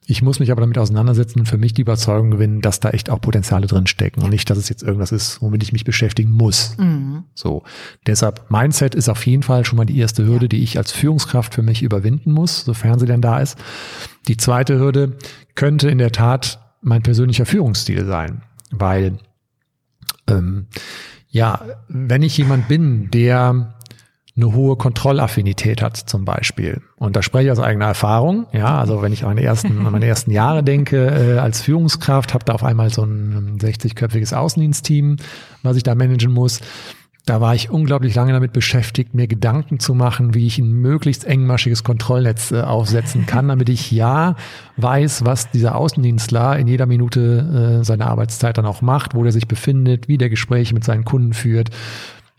Ich 0.05 0.21
muss 0.21 0.39
mich 0.39 0.51
aber 0.51 0.61
damit 0.61 0.77
auseinandersetzen 0.77 1.39
und 1.39 1.45
für 1.47 1.57
mich 1.57 1.73
die 1.73 1.81
Überzeugung 1.81 2.31
gewinnen, 2.31 2.61
dass 2.61 2.79
da 2.79 2.91
echt 2.91 3.09
auch 3.09 3.19
Potenziale 3.19 3.67
drinstecken 3.67 4.23
und 4.23 4.29
nicht, 4.29 4.49
dass 4.49 4.57
es 4.57 4.69
jetzt 4.69 4.83
irgendwas 4.83 5.11
ist, 5.11 5.41
womit 5.41 5.63
ich 5.63 5.73
mich 5.73 5.83
beschäftigen 5.83 6.31
muss. 6.31 6.77
Mhm. 6.77 7.23
So. 7.33 7.63
Deshalb 8.05 8.49
Mindset 8.49 8.95
ist 8.95 9.09
auf 9.09 9.25
jeden 9.25 9.43
Fall 9.43 9.65
schon 9.65 9.77
mal 9.77 9.85
die 9.85 9.97
erste 9.97 10.25
Hürde, 10.25 10.47
die 10.47 10.63
ich 10.63 10.77
als 10.77 10.91
Führungskraft 10.91 11.53
für 11.53 11.63
mich 11.63 11.81
überwinden 11.81 12.31
muss, 12.31 12.61
sofern 12.61 12.99
sie 12.99 13.05
denn 13.05 13.21
da 13.21 13.39
ist. 13.39 13.57
Die 14.27 14.37
zweite 14.37 14.77
Hürde 14.77 15.17
könnte 15.55 15.89
in 15.89 15.97
der 15.97 16.11
Tat 16.11 16.59
mein 16.87 17.03
persönlicher 17.03 17.45
Führungsstil 17.45 18.05
sein, 18.05 18.41
weil 18.71 19.19
ähm, 20.27 20.67
ja, 21.29 21.61
wenn 21.87 22.23
ich 22.23 22.37
jemand 22.37 22.67
bin, 22.67 23.11
der 23.11 23.73
eine 24.37 24.53
hohe 24.53 24.75
Kontrollaffinität 24.75 25.81
hat 25.81 25.97
zum 25.97 26.23
Beispiel. 26.23 26.81
Und 26.97 27.15
da 27.15 27.23
spreche 27.23 27.45
ich 27.45 27.51
aus 27.51 27.59
eigener 27.59 27.87
Erfahrung. 27.87 28.45
Ja, 28.53 28.77
also 28.77 29.01
wenn 29.01 29.11
ich 29.11 29.23
an 29.23 29.29
meine 29.29 29.41
ersten, 29.41 29.85
an 29.85 29.91
meine 29.91 30.05
ersten 30.05 30.31
Jahre 30.31 30.63
denke 30.63 31.07
äh, 31.07 31.39
als 31.39 31.61
Führungskraft, 31.61 32.33
habe 32.33 32.45
da 32.45 32.53
auf 32.53 32.63
einmal 32.63 32.91
so 32.91 33.03
ein 33.03 33.57
60-köpfiges 33.59 34.35
Außendienstteam, 34.35 35.17
was 35.63 35.75
ich 35.75 35.83
da 35.83 35.95
managen 35.95 36.31
muss. 36.31 36.61
Da 37.27 37.41
war 37.41 37.53
ich 37.53 37.69
unglaublich 37.69 38.15
lange 38.15 38.31
damit 38.31 38.53
beschäftigt, 38.53 39.13
mir 39.13 39.27
Gedanken 39.27 39.81
zu 39.81 39.93
machen, 39.93 40.33
wie 40.33 40.47
ich 40.47 40.59
ein 40.59 40.71
möglichst 40.71 41.25
engmaschiges 41.25 41.83
Kontrollnetz 41.83 42.53
äh, 42.53 42.61
aufsetzen 42.61 43.25
kann, 43.25 43.47
damit 43.49 43.67
ich 43.67 43.91
ja 43.91 44.37
weiß, 44.77 45.25
was 45.25 45.51
dieser 45.51 45.75
Außendienstler 45.75 46.57
in 46.57 46.67
jeder 46.67 46.85
Minute 46.85 47.79
äh, 47.81 47.83
seiner 47.83 48.07
Arbeitszeit 48.07 48.57
dann 48.57 48.65
auch 48.65 48.81
macht, 48.81 49.13
wo 49.13 49.23
der 49.23 49.33
sich 49.33 49.45
befindet, 49.45 50.07
wie 50.07 50.17
der 50.17 50.29
Gespräche 50.29 50.73
mit 50.73 50.85
seinen 50.85 51.03
Kunden 51.03 51.33
führt. 51.33 51.69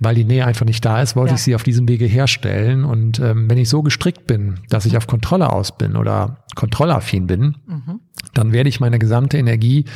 Weil 0.01 0.15
die 0.15 0.25
Nähe 0.25 0.47
einfach 0.47 0.65
nicht 0.65 0.85
da 0.85 1.03
ist, 1.03 1.17
wollte 1.17 1.31
ja. 1.31 1.35
ich 1.37 1.43
sie 1.43 1.55
auf 1.57 1.65
diesem 1.65 1.89
Wege 1.89 2.07
herstellen. 2.07 2.85
Und 2.85 3.19
ähm, 3.19 3.51
wenn 3.51 3.59
ich 3.59 3.69
so 3.69 3.83
gestrickt 3.83 4.27
bin, 4.27 4.61
dass 4.69 4.87
ich 4.87 4.97
auf 4.97 5.09
Kontrolle 5.09 5.53
aus 5.53 5.77
bin 5.77 5.97
oder 5.97 6.45
kontrollaffin 6.55 7.27
bin, 7.27 7.57
mhm. 7.67 8.01
dann 8.33 8.53
werde 8.53 8.69
ich 8.69 8.79
meine 8.79 9.01
gesamte 9.01 9.39
Energie 9.39 9.87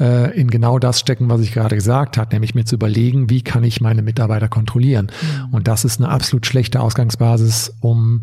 äh, 0.00 0.36
in 0.38 0.50
genau 0.50 0.78
das 0.78 0.98
stecken, 0.98 1.30
was 1.30 1.40
ich 1.40 1.52
gerade 1.52 1.76
gesagt 1.76 2.18
habe, 2.18 2.34
nämlich 2.34 2.54
mir 2.54 2.64
zu 2.64 2.74
überlegen, 2.74 3.30
wie 3.30 3.42
kann 3.42 3.62
ich 3.62 3.80
meine 3.80 4.02
Mitarbeiter 4.02 4.48
kontrollieren. 4.48 5.10
Mhm. 5.22 5.54
Und 5.54 5.68
das 5.68 5.84
ist 5.84 6.00
eine 6.00 6.08
absolut 6.08 6.46
schlechte 6.46 6.80
Ausgangsbasis, 6.80 7.74
um 7.80 8.22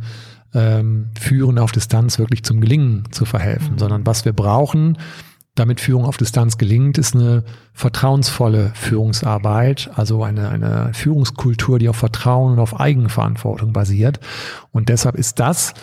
ähm, 0.54 1.08
Führen 1.18 1.58
auf 1.58 1.72
Distanz 1.72 2.20
wirklich 2.20 2.44
zum 2.44 2.60
Gelingen 2.60 3.04
zu 3.12 3.26
verhelfen, 3.26 3.74
mhm. 3.74 3.80
sondern 3.80 4.06
was 4.06 4.26
wir 4.26 4.34
brauchen, 4.34 4.98
damit 5.56 5.82
Führung 5.82 6.06
auf 6.06 6.18
Distanz 6.18 6.58
gelingt, 6.58 6.98
ist 6.98 7.16
eine 7.16 7.44
vertrauensvolle 7.74 8.72
Führungsarbeit, 8.74 9.90
also 9.96 10.24
eine, 10.24 10.50
eine 10.50 10.94
Führungskultur, 10.94 11.78
die 11.78 11.90
auf 11.90 11.98
Vertrauen 11.98 12.54
und 12.54 12.60
auf 12.60 12.80
Eigenverantwortung 12.80 13.74
basiert. 13.74 14.20
Und 14.72 14.90
deshalb 14.90 15.16
ist 15.16 15.40
das 15.40 15.74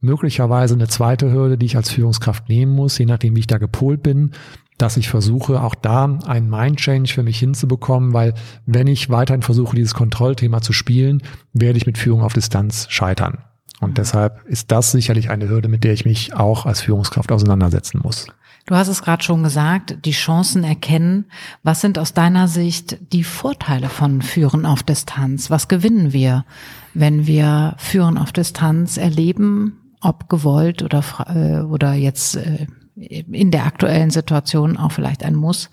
möglicherweise 0.00 0.74
eine 0.74 0.88
zweite 0.88 1.32
Hürde, 1.32 1.56
die 1.56 1.66
ich 1.66 1.76
als 1.76 1.90
Führungskraft 1.90 2.48
nehmen 2.48 2.74
muss, 2.74 2.98
je 2.98 3.06
nachdem, 3.06 3.34
wie 3.36 3.40
ich 3.40 3.46
da 3.46 3.58
gepolt 3.58 4.02
bin, 4.02 4.32
dass 4.78 4.98
ich 4.98 5.08
versuche, 5.08 5.62
auch 5.62 5.74
da 5.74 6.04
einen 6.26 6.50
Mind-Change 6.50 7.12
für 7.12 7.22
mich 7.22 7.38
hinzubekommen, 7.38 8.12
weil 8.12 8.34
wenn 8.66 8.86
ich 8.86 9.08
weiterhin 9.08 9.42
versuche, 9.42 9.74
dieses 9.74 9.94
Kontrollthema 9.94 10.60
zu 10.60 10.74
spielen, 10.74 11.22
werde 11.54 11.78
ich 11.78 11.86
mit 11.86 11.96
Führung 11.96 12.22
auf 12.22 12.34
Distanz 12.34 12.86
scheitern. 12.90 13.38
Und 13.80 13.90
mhm. 13.90 13.94
deshalb 13.94 14.44
ist 14.46 14.70
das 14.70 14.92
sicherlich 14.92 15.30
eine 15.30 15.48
Hürde, 15.48 15.68
mit 15.68 15.84
der 15.84 15.94
ich 15.94 16.04
mich 16.04 16.34
auch 16.34 16.66
als 16.66 16.82
Führungskraft 16.82 17.32
auseinandersetzen 17.32 18.00
muss. 18.02 18.26
Du 18.66 18.74
hast 18.74 18.88
es 18.88 19.02
gerade 19.02 19.22
schon 19.22 19.44
gesagt, 19.44 19.98
die 20.04 20.10
Chancen 20.10 20.64
erkennen. 20.64 21.26
Was 21.62 21.80
sind 21.80 22.00
aus 22.00 22.14
deiner 22.14 22.48
Sicht 22.48 22.98
die 23.12 23.22
Vorteile 23.22 23.88
von 23.88 24.22
Führen 24.22 24.66
auf 24.66 24.82
Distanz? 24.82 25.50
Was 25.50 25.68
gewinnen 25.68 26.12
wir, 26.12 26.44
wenn 26.92 27.28
wir 27.28 27.76
Führen 27.78 28.18
auf 28.18 28.32
Distanz 28.32 28.96
erleben, 28.96 29.78
ob 30.00 30.28
gewollt 30.28 30.82
oder, 30.82 31.04
äh, 31.28 31.60
oder 31.60 31.94
jetzt 31.94 32.36
äh, 32.36 32.66
in 32.96 33.50
der 33.50 33.66
aktuellen 33.66 34.10
Situation 34.10 34.78
auch 34.78 34.90
vielleicht 34.90 35.22
ein 35.22 35.34
Muss. 35.34 35.68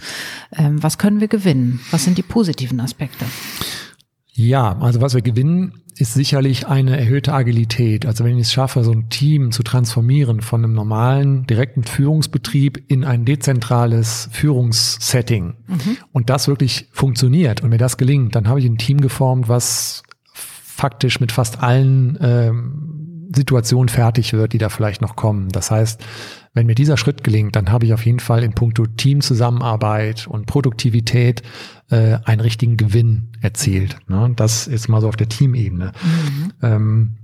Ähm, 0.51 0.83
was 0.83 0.97
können 0.97 1.21
wir 1.21 1.29
gewinnen? 1.29 1.79
Was 1.91 2.03
sind 2.03 2.17
die 2.17 2.23
positiven 2.23 2.79
Aspekte? 2.81 3.25
Ja, 4.35 4.77
also 4.79 4.99
was 4.99 5.13
wir 5.13 5.21
gewinnen, 5.21 5.73
ist 5.97 6.15
sicherlich 6.15 6.67
eine 6.67 6.97
erhöhte 6.97 7.33
Agilität. 7.33 8.05
Also 8.05 8.23
wenn 8.23 8.37
ich 8.37 8.47
es 8.47 8.53
schaffe, 8.53 8.83
so 8.83 8.91
ein 8.91 9.09
Team 9.09 9.51
zu 9.51 9.61
transformieren 9.61 10.41
von 10.41 10.63
einem 10.63 10.73
normalen, 10.73 11.45
direkten 11.45 11.83
Führungsbetrieb 11.83 12.83
in 12.87 13.03
ein 13.03 13.25
dezentrales 13.25 14.29
Führungssetting 14.31 15.53
mhm. 15.67 15.97
und 16.11 16.31
das 16.31 16.47
wirklich 16.47 16.87
funktioniert 16.91 17.61
und 17.61 17.69
mir 17.69 17.77
das 17.77 17.97
gelingt, 17.97 18.35
dann 18.35 18.47
habe 18.47 18.59
ich 18.59 18.65
ein 18.65 18.79
Team 18.79 19.01
geformt, 19.01 19.49
was 19.49 20.01
faktisch 20.33 21.19
mit 21.19 21.31
fast 21.31 21.61
allen 21.61 22.17
ähm, 22.19 22.92
Situationen 23.35 23.89
fertig 23.89 24.33
wird, 24.33 24.53
die 24.53 24.57
da 24.57 24.69
vielleicht 24.69 25.01
noch 25.01 25.15
kommen. 25.15 25.49
Das 25.49 25.71
heißt, 25.71 26.03
wenn 26.53 26.67
mir 26.67 26.75
dieser 26.75 26.97
Schritt 26.97 27.23
gelingt, 27.23 27.55
dann 27.55 27.71
habe 27.71 27.85
ich 27.85 27.93
auf 27.93 28.05
jeden 28.05 28.19
Fall 28.19 28.43
in 28.43 28.53
puncto 28.53 28.85
Teamzusammenarbeit 28.85 30.27
und 30.27 30.45
Produktivität 30.45 31.41
äh, 31.89 32.17
einen 32.25 32.41
richtigen 32.41 32.77
Gewinn 32.77 33.29
erzielt. 33.41 33.97
Ne? 34.07 34.31
Das 34.35 34.67
ist 34.67 34.87
mal 34.87 35.01
so 35.01 35.07
auf 35.07 35.15
der 35.15 35.29
Teamebene. 35.29 35.91
Mhm. 36.03 36.53
Ähm, 36.61 37.17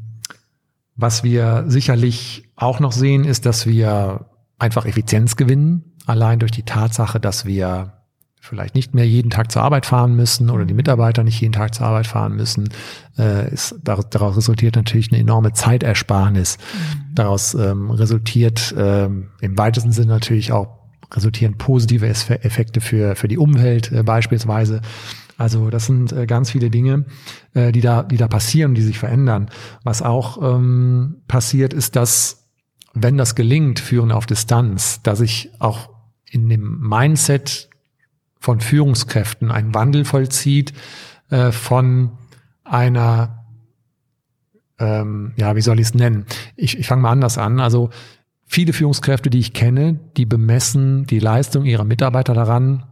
was 0.95 1.23
wir 1.23 1.65
sicherlich 1.67 2.49
auch 2.55 2.79
noch 2.79 2.91
sehen, 2.91 3.23
ist, 3.23 3.45
dass 3.45 3.65
wir 3.65 4.25
einfach 4.57 4.85
Effizienz 4.85 5.35
gewinnen, 5.35 5.95
allein 6.05 6.39
durch 6.39 6.51
die 6.51 6.63
Tatsache, 6.63 7.19
dass 7.19 7.45
wir 7.45 7.98
vielleicht 8.39 8.73
nicht 8.73 8.93
mehr 8.93 9.07
jeden 9.07 9.29
Tag 9.29 9.51
zur 9.51 9.63
Arbeit 9.63 9.85
fahren 9.85 10.15
müssen 10.15 10.49
oder 10.49 10.65
die 10.65 10.73
Mitarbeiter 10.73 11.23
nicht 11.23 11.39
jeden 11.41 11.53
Tag 11.53 11.75
zur 11.75 11.87
Arbeit 11.87 12.07
fahren 12.07 12.35
müssen, 12.35 12.69
äh, 13.17 13.51
ist, 13.53 13.75
daraus 13.83 14.37
resultiert 14.37 14.75
natürlich 14.75 15.11
eine 15.11 15.21
enorme 15.21 15.53
Zeitersparnis. 15.53 16.57
Mhm. 16.57 17.15
Daraus 17.15 17.53
ähm, 17.53 17.91
resultiert 17.91 18.73
ähm, 18.77 19.29
im 19.41 19.57
weitesten 19.57 19.91
Sinne 19.91 20.13
natürlich 20.13 20.51
auch 20.51 20.79
resultieren 21.13 21.57
positive 21.57 22.07
Effekte 22.07 22.81
für, 22.81 23.15
für 23.15 23.27
die 23.27 23.37
Umwelt 23.37 23.91
äh, 23.91 24.03
beispielsweise. 24.03 24.81
Also 25.37 25.69
das 25.69 25.85
sind 25.85 26.11
äh, 26.11 26.25
ganz 26.25 26.51
viele 26.51 26.69
Dinge, 26.69 27.05
äh, 27.53 27.71
die, 27.71 27.81
da, 27.81 28.03
die 28.03 28.17
da 28.17 28.27
passieren, 28.27 28.75
die 28.75 28.81
sich 28.81 28.99
verändern. 28.99 29.49
Was 29.83 30.01
auch 30.01 30.41
ähm, 30.41 31.21
passiert, 31.27 31.73
ist, 31.73 31.95
dass 31.95 32.47
wenn 32.93 33.17
das 33.17 33.35
gelingt, 33.35 33.79
Führen 33.79 34.11
auf 34.11 34.25
Distanz, 34.25 35.01
dass 35.01 35.21
ich 35.21 35.51
auch 35.59 35.89
in 36.29 36.49
dem 36.49 36.79
Mindset 36.79 37.68
von 38.39 38.61
Führungskräften 38.61 39.51
einen 39.51 39.73
Wandel 39.73 40.05
vollzieht 40.05 40.73
äh, 41.29 41.51
von 41.51 42.11
einer, 42.63 43.45
ähm, 44.79 45.33
ja, 45.35 45.55
wie 45.55 45.61
soll 45.61 45.79
ich 45.79 45.87
es 45.87 45.93
nennen? 45.93 46.25
Ich, 46.55 46.77
ich 46.77 46.87
fange 46.87 47.01
mal 47.01 47.11
anders 47.11 47.37
an. 47.37 47.59
Also 47.59 47.89
viele 48.45 48.73
Führungskräfte, 48.73 49.29
die 49.29 49.39
ich 49.39 49.53
kenne, 49.53 49.99
die 50.17 50.25
bemessen 50.25 51.05
die 51.05 51.19
Leistung 51.19 51.65
ihrer 51.65 51.83
Mitarbeiter 51.83 52.33
daran, 52.33 52.85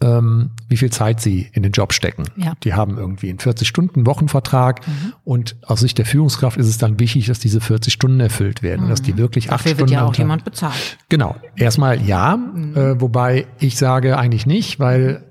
ähm, 0.00 0.50
wie 0.68 0.76
viel 0.76 0.90
Zeit 0.90 1.20
sie 1.20 1.48
in 1.52 1.62
den 1.62 1.72
Job 1.72 1.92
stecken. 1.92 2.24
Ja. 2.36 2.54
Die 2.62 2.74
haben 2.74 2.98
irgendwie 2.98 3.30
einen 3.30 3.38
40-Stunden-Wochenvertrag 3.38 4.86
mhm. 4.86 5.12
und 5.24 5.56
aus 5.62 5.80
Sicht 5.80 5.98
der 5.98 6.06
Führungskraft 6.06 6.56
ist 6.56 6.66
es 6.66 6.78
dann 6.78 6.98
wichtig, 6.98 7.26
dass 7.26 7.38
diese 7.38 7.60
40 7.60 7.92
Stunden 7.92 8.20
erfüllt 8.20 8.62
werden, 8.62 8.86
mhm. 8.86 8.90
dass 8.90 9.02
die 9.02 9.16
wirklich 9.16 9.46
Dafür 9.46 9.54
acht 9.54 9.62
Stunden. 9.62 9.80
wird 9.80 9.90
ja 9.90 10.04
auch 10.04 10.14
jemand 10.14 10.44
bezahlt. 10.44 10.98
Genau. 11.08 11.36
Erstmal 11.56 12.02
ja, 12.02 12.36
mhm. 12.36 12.76
äh, 12.76 13.00
wobei 13.00 13.46
ich 13.58 13.76
sage 13.76 14.18
eigentlich 14.18 14.46
nicht, 14.46 14.80
weil 14.80 15.22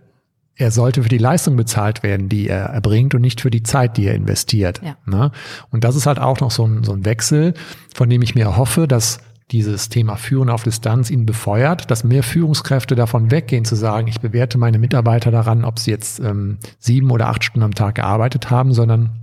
er 0.56 0.72
sollte 0.72 1.04
für 1.04 1.10
die 1.10 1.18
Leistung 1.18 1.56
bezahlt 1.56 2.04
werden, 2.04 2.30
die 2.30 2.48
er 2.48 2.66
erbringt 2.66 3.16
und 3.16 3.22
nicht 3.22 3.42
für 3.42 3.50
die 3.50 3.64
Zeit, 3.64 3.98
die 3.98 4.06
er 4.06 4.16
investiert. 4.16 4.82
Ja. 4.84 4.96
Ne? 5.06 5.32
Und 5.72 5.84
das 5.84 5.96
ist 5.96 6.06
halt 6.06 6.20
auch 6.20 6.40
noch 6.40 6.52
so 6.52 6.66
ein, 6.66 6.84
so 6.84 6.94
ein 6.94 7.06
Wechsel, 7.06 7.54
von 7.94 8.10
dem 8.10 8.22
ich 8.22 8.36
mir 8.36 8.46
erhoffe, 8.46 8.88
dass 8.88 9.20
dieses 9.52 9.90
Thema 9.90 10.16
Führen 10.16 10.50
auf 10.50 10.64
Distanz 10.64 11.10
ihn 11.10 11.26
befeuert, 11.26 11.92
dass 11.92 12.04
mehr 12.04 12.24
Führungskräfte 12.24 12.96
davon 12.96 13.32
weggehen 13.32 13.66
zu 13.66 13.76
sagen, 13.76 14.08
ich 14.08 14.22
bewerte 14.22 14.58
meine 14.58 14.80
Mitarbeiter 14.80 15.32
daran, 15.32 15.66
ob 15.66 15.80
sie 15.80 15.92
jetzt 15.92 16.20
ähm, 16.20 16.58
sieben 16.80 17.12
oder 17.12 17.28
acht 17.28 17.44
Stunden 17.44 17.66
am 17.66 17.76
Tag 17.76 17.96
gearbeitet 17.96 18.50
haben, 18.50 18.74
sondern 18.74 19.20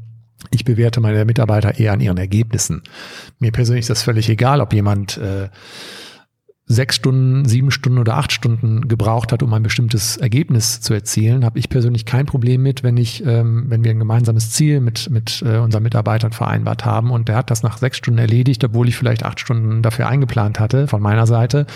ich 0.50 0.64
bewerte 0.64 1.00
meine 1.00 1.24
Mitarbeiter 1.24 1.78
eher 1.78 1.92
an 1.92 2.00
ihren 2.00 2.16
Ergebnissen. 2.16 2.82
Mir 3.38 3.52
persönlich 3.52 3.82
ist 3.82 3.90
das 3.90 4.02
völlig 4.02 4.28
egal, 4.28 4.60
ob 4.60 4.72
jemand 4.72 5.18
äh, 5.18 5.48
sechs 6.70 6.94
Stunden, 6.94 7.44
sieben 7.46 7.72
Stunden 7.72 7.98
oder 7.98 8.16
acht 8.16 8.30
Stunden 8.30 8.86
gebraucht 8.86 9.32
hat, 9.32 9.42
um 9.42 9.52
ein 9.52 9.62
bestimmtes 9.64 10.16
Ergebnis 10.16 10.80
zu 10.80 10.94
erzielen, 10.94 11.44
habe 11.44 11.58
ich 11.58 11.68
persönlich 11.68 12.06
kein 12.06 12.26
Problem 12.26 12.62
mit, 12.62 12.84
wenn 12.84 12.96
ich, 12.96 13.26
ähm, 13.26 13.64
wenn 13.66 13.82
wir 13.82 13.90
ein 13.90 13.98
gemeinsames 13.98 14.52
Ziel 14.52 14.80
mit 14.80 15.10
mit 15.10 15.42
äh, 15.44 15.58
unseren 15.58 15.82
Mitarbeitern 15.82 16.30
vereinbart 16.30 16.84
haben. 16.84 17.10
Und 17.10 17.28
der 17.28 17.34
hat 17.34 17.50
das 17.50 17.64
nach 17.64 17.78
sechs 17.78 17.96
Stunden 17.96 18.18
erledigt, 18.18 18.62
obwohl 18.62 18.88
ich 18.88 18.96
vielleicht 18.96 19.24
acht 19.24 19.40
Stunden 19.40 19.82
dafür 19.82 20.06
eingeplant 20.06 20.60
hatte 20.60 20.86
von 20.86 21.02
meiner 21.02 21.26
Seite, 21.26 21.66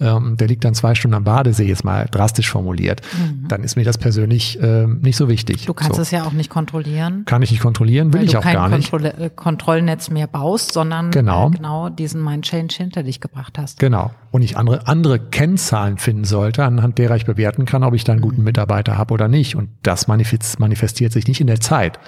ähm, 0.00 0.36
der 0.36 0.48
liegt 0.48 0.64
dann 0.64 0.74
zwei 0.74 0.94
Stunden 0.94 1.14
am 1.14 1.24
Badesee, 1.24 1.66
jetzt 1.66 1.84
mal 1.84 2.06
drastisch 2.10 2.50
formuliert, 2.50 3.00
mhm. 3.12 3.46
dann 3.48 3.62
ist 3.62 3.76
mir 3.76 3.84
das 3.84 3.96
persönlich 3.96 4.58
ähm, 4.60 5.00
nicht 5.00 5.16
so 5.16 5.28
wichtig. 5.28 5.66
Du 5.66 5.74
kannst 5.74 5.96
so. 5.96 6.02
es 6.02 6.10
ja 6.10 6.24
auch 6.24 6.32
nicht 6.32 6.50
kontrollieren. 6.50 7.24
Kann 7.26 7.42
ich 7.42 7.50
nicht 7.52 7.60
kontrollieren, 7.60 8.12
will 8.12 8.22
ich 8.22 8.36
auch 8.36 8.42
gar 8.42 8.68
nicht. 8.68 8.92
Weil 8.92 9.00
du 9.00 9.10
kein 9.12 9.36
Kontrollnetz 9.36 10.10
mehr 10.10 10.26
baust, 10.26 10.72
sondern 10.72 11.10
genau. 11.10 11.48
Äh, 11.48 11.50
genau 11.52 11.88
diesen 11.88 12.22
Mind 12.24 12.44
Change 12.44 12.74
hinter 12.76 13.02
dich 13.02 13.20
gebracht 13.20 13.56
hast. 13.58 13.78
Genau. 13.78 14.10
und 14.30 14.42
ich 14.42 14.56
andere, 14.56 14.88
andere 14.88 15.20
Kennzahlen 15.20 15.98
finden 15.98 16.24
sollte, 16.24 16.64
anhand 16.64 16.98
derer 16.98 17.16
ich 17.16 17.24
bewerten 17.24 17.64
kann, 17.64 17.84
ob 17.84 17.94
ich 17.94 18.04
da 18.04 18.12
einen 18.12 18.20
guten 18.20 18.38
mhm. 18.38 18.44
Mitarbeiter 18.44 18.98
habe 18.98 19.14
oder 19.14 19.28
nicht. 19.28 19.54
Und 19.54 19.68
das 19.82 20.08
manifestiert 20.08 21.12
sich 21.12 21.28
nicht 21.28 21.40
in 21.40 21.46
der 21.46 21.60
Zeit. 21.60 22.00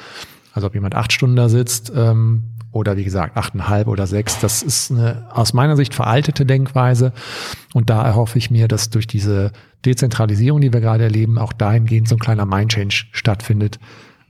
Also 0.53 0.67
ob 0.69 0.75
jemand 0.75 0.95
acht 0.95 1.13
Stunden 1.13 1.37
da 1.37 1.49
sitzt 1.49 1.93
ähm, 1.95 2.45
oder 2.77 2.97
wie 2.97 3.05
gesagt 3.05 3.37
achteinhalb 3.37 3.89
oder 3.89 4.07
sechs, 4.07 4.39
das 4.39 4.63
ist 4.63 4.91
eine 4.91 5.27
aus 5.31 5.53
meiner 5.53 5.77
Sicht 5.77 5.95
veraltete 5.95 6.47
Denkweise. 6.47 7.13
Und 7.75 7.91
da 7.91 8.05
erhoffe 8.05 8.39
ich 8.39 8.51
mir, 8.51 8.69
dass 8.69 8.91
durch 8.91 9.07
diese 9.07 9.53
Dezentralisierung, 9.85 10.61
die 10.61 10.73
wir 10.73 10.81
gerade 10.81 11.05
erleben, 11.05 11.39
auch 11.39 11.53
dahingehend 11.53 12.09
so 12.09 12.17
ein 12.17 12.21
kleiner 12.21 12.47
Mindchange 12.47 13.07
stattfindet, 13.13 13.79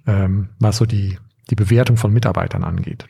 ähm, 0.06 0.48
was 0.58 0.78
so 0.78 0.86
die, 0.86 1.18
die 1.50 1.54
Bewertung 1.54 1.96
von 1.96 2.12
Mitarbeitern 2.12 2.64
angeht. 2.64 3.06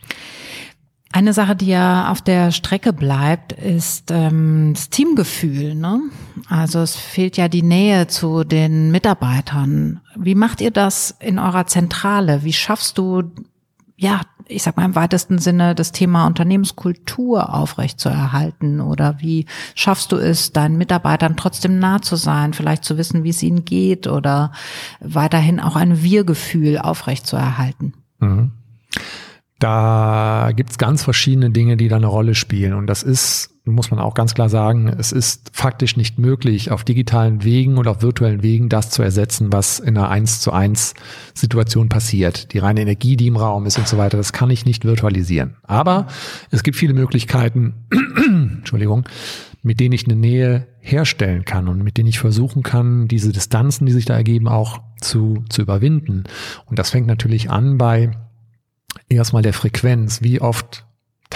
Eine 1.12 1.33
Sache, 1.33 1.57
die 1.57 1.69
ja 1.69 2.11
auf 2.11 2.21
der 2.21 2.52
Strecke 2.52 2.93
bleibt, 2.93 3.52
ist 3.52 4.11
ähm, 4.11 4.73
das 4.75 4.90
Teamgefühl. 4.90 5.75
Ne? 5.75 6.00
Also 6.49 6.81
es 6.81 6.95
fehlt 6.95 7.38
ja 7.38 7.49
die 7.49 7.62
Nähe 7.62 8.07
zu 8.07 8.45
den 8.45 8.90
Mitarbeitern. 8.90 10.00
Wie 10.14 10.35
macht 10.35 10.61
ihr 10.61 10.71
das 10.71 11.16
in 11.19 11.38
eurer 11.38 11.66
Zentrale? 11.66 12.43
Wie 12.43 12.52
schaffst 12.52 12.99
du, 12.99 13.23
ja, 13.97 14.21
ich 14.47 14.62
sag 14.62 14.76
mal 14.76 14.85
im 14.85 14.95
weitesten 14.95 15.38
Sinne, 15.38 15.75
das 15.75 15.91
Thema 15.91 16.26
Unternehmenskultur 16.26 17.55
aufrechtzuerhalten? 17.55 18.81
Oder 18.81 19.21
wie 19.21 19.47
schaffst 19.75 20.12
du 20.12 20.17
es, 20.17 20.53
deinen 20.53 20.76
Mitarbeitern 20.76 21.37
trotzdem 21.37 21.79
nah 21.79 22.00
zu 22.03 22.17
sein, 22.17 22.53
vielleicht 22.53 22.85
zu 22.85 22.99
wissen, 22.99 23.25
wie 23.25 23.31
es 23.31 23.43
ihnen 23.43 23.65
geht 23.65 24.07
oder 24.07 24.53
weiterhin 25.00 25.61
auch 25.61 25.76
ein 25.76 26.03
Wir-Gefühl 26.03 26.79
aufrechtzuerhalten? 26.79 27.95
Mhm. 28.21 28.53
Da 29.59 30.50
gibt's 30.55 30.76
ganz 30.76 31.03
verschiedene 31.03 31.50
Dinge, 31.50 31.79
die 31.79 31.88
da 31.88 31.97
eine 31.97 32.07
Rolle 32.07 32.35
spielen. 32.35 32.75
Und 32.75 32.87
das 32.87 33.03
ist, 33.03 33.56
muss 33.66 33.90
man 33.90 33.99
auch 33.99 34.14
ganz 34.14 34.35
klar 34.35 34.49
sagen, 34.49 34.88
es 34.88 35.11
ist 35.11 35.50
faktisch 35.52 35.96
nicht 35.96 36.18
möglich, 36.18 36.70
auf 36.70 36.85
digitalen 36.85 37.42
Wegen 37.42 37.78
oder 37.78 37.90
auf 37.90 38.02
virtuellen 38.02 38.42
Wegen 38.42 38.68
das 38.68 38.90
zu 38.90 39.02
ersetzen, 39.02 39.52
was 39.52 39.80
in 39.80 39.99
einer 39.99 40.08
1 40.08 40.40
zu 40.40 40.52
1 40.52 40.94
Situation 41.35 41.88
passiert. 41.88 42.52
Die 42.52 42.58
reine 42.58 42.82
Energie, 42.82 43.16
die 43.16 43.26
im 43.26 43.37
Raum 43.37 43.66
ist 43.66 43.76
und 43.76 43.88
so 43.88 43.99
weiter, 43.99 44.16
das 44.16 44.32
kann 44.32 44.50
ich 44.50 44.64
nicht 44.64 44.85
virtualisieren. 44.85 45.56
Aber 45.64 46.06
es 46.50 46.62
gibt 46.62 46.76
viele 46.76 46.94
Möglichkeiten, 46.94 47.75
Entschuldigung, 48.58 49.04
mit 49.62 49.80
denen 49.80 49.94
ich 49.94 50.06
eine 50.06 50.14
Nähe 50.14 50.68
herstellen 50.80 51.44
kann 51.44 51.66
und 51.66 51.82
mit 51.82 51.96
denen 51.96 52.08
ich 52.08 52.20
versuchen 52.20 52.62
kann, 52.62 53.08
diese 53.08 53.32
Distanzen, 53.32 53.85
die 53.85 53.92
sich 53.92 54.04
da 54.04 54.14
ergeben, 54.14 54.46
auch 54.46 54.80
zu, 55.00 55.42
zu 55.49 55.62
überwinden. 55.62 56.23
Und 56.66 56.78
das 56.78 56.90
fängt 56.90 57.08
natürlich 57.08 57.50
an 57.50 57.78
bei 57.78 58.12
erstmal 59.08 59.42
der 59.42 59.52
Frequenz. 59.52 60.23
Wie 60.23 60.40
oft 60.40 60.87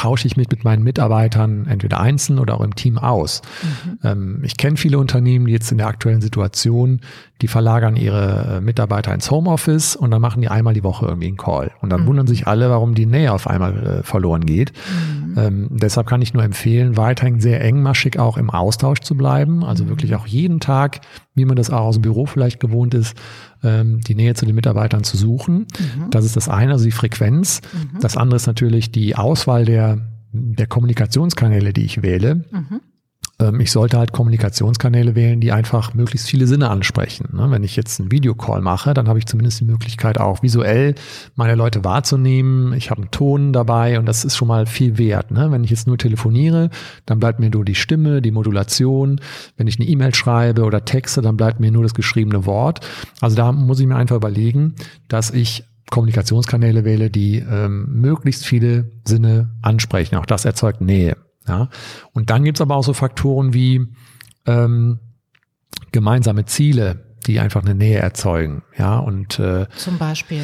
tausche 0.00 0.26
ich 0.26 0.38
mich 0.38 0.48
mit 0.48 0.64
meinen 0.64 0.82
Mitarbeitern 0.82 1.66
entweder 1.66 2.00
einzeln 2.00 2.38
oder 2.38 2.54
auch 2.54 2.62
im 2.62 2.74
Team 2.74 2.96
aus. 2.96 3.42
Mhm. 3.62 3.98
Ähm, 4.02 4.40
ich 4.44 4.56
kenne 4.56 4.78
viele 4.78 4.98
Unternehmen, 4.98 5.44
die 5.44 5.52
jetzt 5.52 5.70
in 5.70 5.76
der 5.76 5.88
aktuellen 5.88 6.22
Situation, 6.22 7.02
die 7.42 7.48
verlagern 7.48 7.96
ihre 7.96 8.56
äh, 8.56 8.60
Mitarbeiter 8.62 9.12
ins 9.12 9.30
Homeoffice 9.30 9.96
und 9.96 10.10
dann 10.10 10.22
machen 10.22 10.40
die 10.40 10.48
einmal 10.48 10.72
die 10.72 10.84
Woche 10.84 11.04
irgendwie 11.04 11.28
einen 11.28 11.36
Call. 11.36 11.72
Und 11.82 11.90
dann 11.90 12.02
mhm. 12.02 12.06
wundern 12.06 12.26
sich 12.26 12.46
alle, 12.46 12.70
warum 12.70 12.94
die 12.94 13.04
Nähe 13.04 13.30
auf 13.30 13.46
einmal 13.46 14.00
äh, 14.00 14.02
verloren 14.02 14.46
geht. 14.46 14.72
Mhm. 14.72 15.34
Ähm, 15.36 15.68
deshalb 15.70 16.06
kann 16.06 16.22
ich 16.22 16.32
nur 16.32 16.44
empfehlen, 16.44 16.96
weiterhin 16.96 17.40
sehr 17.40 17.62
engmaschig 17.62 18.18
auch 18.18 18.38
im 18.38 18.48
Austausch 18.48 19.00
zu 19.00 19.14
bleiben. 19.16 19.64
Also 19.64 19.84
mhm. 19.84 19.90
wirklich 19.90 20.14
auch 20.14 20.26
jeden 20.26 20.60
Tag, 20.60 21.00
wie 21.34 21.44
man 21.44 21.56
das 21.56 21.68
auch 21.68 21.82
aus 21.82 21.96
dem 21.96 22.02
Büro 22.02 22.24
vielleicht 22.24 22.58
gewohnt 22.58 22.94
ist, 22.94 23.16
ähm, 23.62 24.00
die 24.00 24.14
Nähe 24.14 24.34
zu 24.34 24.46
den 24.46 24.54
Mitarbeitern 24.54 25.04
zu 25.04 25.16
suchen. 25.16 25.66
Mhm. 25.78 26.10
Das 26.10 26.24
ist 26.24 26.36
das 26.36 26.48
eine, 26.48 26.72
also 26.72 26.84
die 26.84 26.90
Frequenz. 26.90 27.60
Mhm. 27.72 28.00
Das 28.00 28.16
andere 28.16 28.36
ist 28.36 28.46
natürlich 28.46 28.90
die 28.92 29.16
Auswahl 29.16 29.64
der, 29.64 29.98
der 30.32 30.66
Kommunikationskanäle, 30.66 31.72
die 31.72 31.84
ich 31.84 32.02
wähle. 32.02 32.44
Mhm. 32.50 32.80
Ähm, 33.40 33.60
ich 33.60 33.72
sollte 33.72 33.98
halt 33.98 34.12
Kommunikationskanäle 34.12 35.14
wählen, 35.14 35.40
die 35.40 35.52
einfach 35.52 35.94
möglichst 35.94 36.28
viele 36.28 36.46
Sinne 36.46 36.70
ansprechen. 36.70 37.28
Ne? 37.32 37.50
Wenn 37.50 37.64
ich 37.64 37.74
jetzt 37.76 38.00
einen 38.00 38.12
Videocall 38.12 38.60
mache, 38.60 38.94
dann 38.94 39.08
habe 39.08 39.18
ich 39.18 39.26
zumindest 39.26 39.60
die 39.60 39.64
Möglichkeit 39.64 40.20
auch 40.20 40.42
visuell 40.42 40.94
meine 41.34 41.54
Leute 41.54 41.82
wahrzunehmen. 41.84 42.72
Ich 42.74 42.90
habe 42.90 43.02
einen 43.02 43.10
Ton 43.10 43.52
dabei 43.52 43.98
und 43.98 44.06
das 44.06 44.24
ist 44.24 44.36
schon 44.36 44.48
mal 44.48 44.66
viel 44.66 44.98
wert. 44.98 45.30
Ne? 45.30 45.50
Wenn 45.50 45.64
ich 45.64 45.70
jetzt 45.70 45.86
nur 45.86 45.98
telefoniere, 45.98 46.70
dann 47.06 47.18
bleibt 47.18 47.40
mir 47.40 47.50
nur 47.50 47.64
die 47.64 47.74
Stimme, 47.74 48.22
die 48.22 48.30
Modulation. 48.30 49.20
Wenn 49.56 49.66
ich 49.66 49.78
eine 49.80 49.88
E-Mail 49.88 50.14
schreibe 50.14 50.64
oder 50.64 50.84
texte, 50.84 51.22
dann 51.22 51.36
bleibt 51.36 51.60
mir 51.60 51.72
nur 51.72 51.82
das 51.82 51.94
geschriebene 51.94 52.46
Wort. 52.46 52.80
Also 53.20 53.36
da 53.36 53.52
muss 53.52 53.80
ich 53.80 53.86
mir 53.86 53.96
einfach 53.96 54.16
überlegen, 54.16 54.74
dass 55.08 55.30
ich 55.30 55.64
Kommunikationskanäle 55.90 56.84
wähle, 56.84 57.10
die 57.10 57.38
ähm, 57.38 57.88
möglichst 58.00 58.46
viele 58.46 58.92
Sinne 59.04 59.50
ansprechen. 59.60 60.16
Auch 60.16 60.26
das 60.26 60.44
erzeugt 60.44 60.80
Nähe. 60.80 61.16
Ja? 61.46 61.68
Und 62.12 62.30
dann 62.30 62.44
gibt's 62.44 62.60
aber 62.60 62.76
auch 62.76 62.84
so 62.84 62.92
Faktoren 62.92 63.54
wie 63.54 63.86
ähm, 64.46 65.00
gemeinsame 65.92 66.44
Ziele, 66.44 67.16
die 67.26 67.40
einfach 67.40 67.62
eine 67.62 67.74
Nähe 67.74 67.98
erzeugen. 67.98 68.62
Ja, 68.76 68.98
und 68.98 69.38
äh, 69.38 69.66
zum 69.76 69.98
Beispiel. 69.98 70.42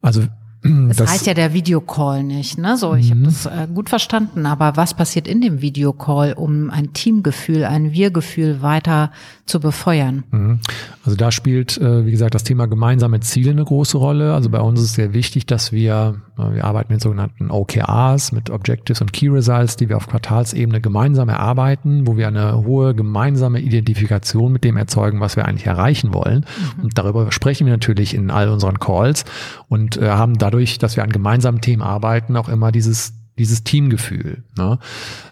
Also 0.00 0.22
das, 0.88 0.96
das 0.96 1.10
heißt 1.10 1.26
ja 1.26 1.34
der 1.34 1.52
Videocall 1.52 2.22
nicht, 2.22 2.56
ne? 2.56 2.78
So, 2.78 2.94
ich 2.94 3.10
habe 3.10 3.20
mhm. 3.20 3.24
das 3.24 3.46
äh, 3.46 3.68
gut 3.72 3.90
verstanden, 3.90 4.46
aber 4.46 4.76
was 4.76 4.94
passiert 4.94 5.28
in 5.28 5.42
dem 5.42 5.60
Videocall, 5.60 6.32
um 6.32 6.70
ein 6.70 6.94
Teamgefühl, 6.94 7.64
ein 7.64 7.92
Wir-Gefühl 7.92 8.62
weiter 8.62 9.12
zu 9.44 9.60
befeuern? 9.60 10.24
Mhm. 10.30 10.60
Also 11.04 11.16
da 11.16 11.30
spielt, 11.30 11.76
äh, 11.76 12.06
wie 12.06 12.10
gesagt, 12.10 12.34
das 12.34 12.44
Thema 12.44 12.66
gemeinsame 12.66 13.20
Ziele 13.20 13.50
eine 13.50 13.64
große 13.64 13.98
Rolle. 13.98 14.32
Also 14.32 14.48
bei 14.48 14.60
uns 14.60 14.80
ist 14.80 14.86
es 14.86 14.92
sehr 14.94 15.12
wichtig, 15.12 15.44
dass 15.44 15.70
wir, 15.70 16.22
äh, 16.38 16.54
wir 16.54 16.64
arbeiten 16.64 16.94
mit 16.94 17.02
sogenannten 17.02 17.50
OKRs, 17.50 18.32
mit 18.32 18.48
Objectives 18.48 19.02
und 19.02 19.12
Key 19.12 19.28
Results, 19.28 19.76
die 19.76 19.90
wir 19.90 19.98
auf 19.98 20.08
Quartalsebene 20.08 20.80
gemeinsam 20.80 21.28
erarbeiten, 21.28 22.06
wo 22.06 22.16
wir 22.16 22.28
eine 22.28 22.64
hohe 22.64 22.94
gemeinsame 22.94 23.60
Identifikation 23.60 24.50
mit 24.50 24.64
dem 24.64 24.78
erzeugen, 24.78 25.20
was 25.20 25.36
wir 25.36 25.44
eigentlich 25.44 25.66
erreichen 25.66 26.14
wollen. 26.14 26.46
Mhm. 26.78 26.84
Und 26.84 26.98
darüber 26.98 27.30
sprechen 27.32 27.66
wir 27.66 27.72
natürlich 27.74 28.14
in 28.14 28.30
all 28.30 28.48
unseren 28.48 28.78
Calls 28.78 29.26
und 29.68 30.00
haben 30.00 30.38
dadurch 30.38 30.53
dadurch, 30.54 30.78
dass 30.78 30.96
wir 30.96 31.02
an 31.02 31.10
gemeinsamen 31.10 31.60
Themen 31.60 31.82
arbeiten, 31.82 32.36
auch 32.36 32.48
immer 32.48 32.70
dieses 32.70 33.14
dieses 33.36 33.64
Teamgefühl. 33.64 34.44
Ne? 34.56 34.78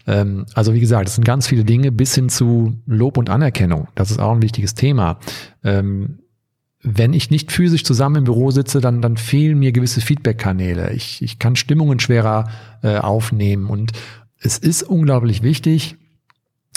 Ähm, 0.09 0.45
also 0.55 0.75
wie 0.75 0.81
gesagt, 0.81 1.07
es 1.07 1.15
sind 1.15 1.25
ganz 1.25 1.47
viele 1.47 1.63
Dinge 1.63 1.93
bis 1.93 2.17
hin 2.17 2.29
zu 2.29 2.75
Lob 2.85 3.17
und 3.17 3.31
Anerkennung. 3.31 3.87
Das 3.95 4.11
ist 4.11 4.19
auch 4.19 4.33
ein 4.33 4.43
wichtiges 4.43 4.75
Thema. 4.75 5.21
Ähm, 5.63 6.19
wenn 6.83 7.13
ich 7.13 7.31
nicht 7.31 7.53
physisch 7.53 7.85
zusammen 7.85 8.17
im 8.17 8.25
Büro 8.25 8.51
sitze, 8.51 8.81
dann, 8.81 9.03
dann 9.03 9.17
fehlen 9.17 9.57
mir 9.57 9.71
gewisse 9.71 10.01
Feedback-Kanäle. 10.01 10.93
Ich, 10.95 11.23
ich 11.23 11.39
kann 11.39 11.55
Stimmungen 11.55 12.01
schwerer 12.01 12.51
äh, 12.83 12.97
aufnehmen. 12.97 13.67
Und 13.67 13.93
es 14.41 14.59
ist 14.59 14.83
unglaublich 14.83 15.45
wichtig, 15.45 15.95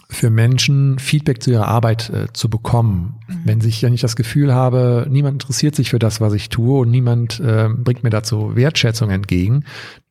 für 0.09 0.29
Menschen 0.29 0.99
Feedback 0.99 1.41
zu 1.41 1.51
ihrer 1.51 1.67
Arbeit 1.67 2.09
äh, 2.09 2.27
zu 2.33 2.49
bekommen. 2.49 3.19
Mhm. 3.27 3.41
Wenn 3.43 3.61
sich, 3.61 3.83
wenn 3.83 3.93
ich 3.93 4.01
das 4.01 4.15
Gefühl 4.15 4.53
habe, 4.53 5.07
niemand 5.09 5.43
interessiert 5.43 5.75
sich 5.75 5.89
für 5.89 5.99
das, 5.99 6.21
was 6.21 6.33
ich 6.33 6.49
tue 6.49 6.79
und 6.79 6.91
niemand 6.91 7.39
äh, 7.39 7.69
bringt 7.69 8.03
mir 8.03 8.09
dazu 8.09 8.55
Wertschätzung 8.55 9.09
entgegen, 9.09 9.65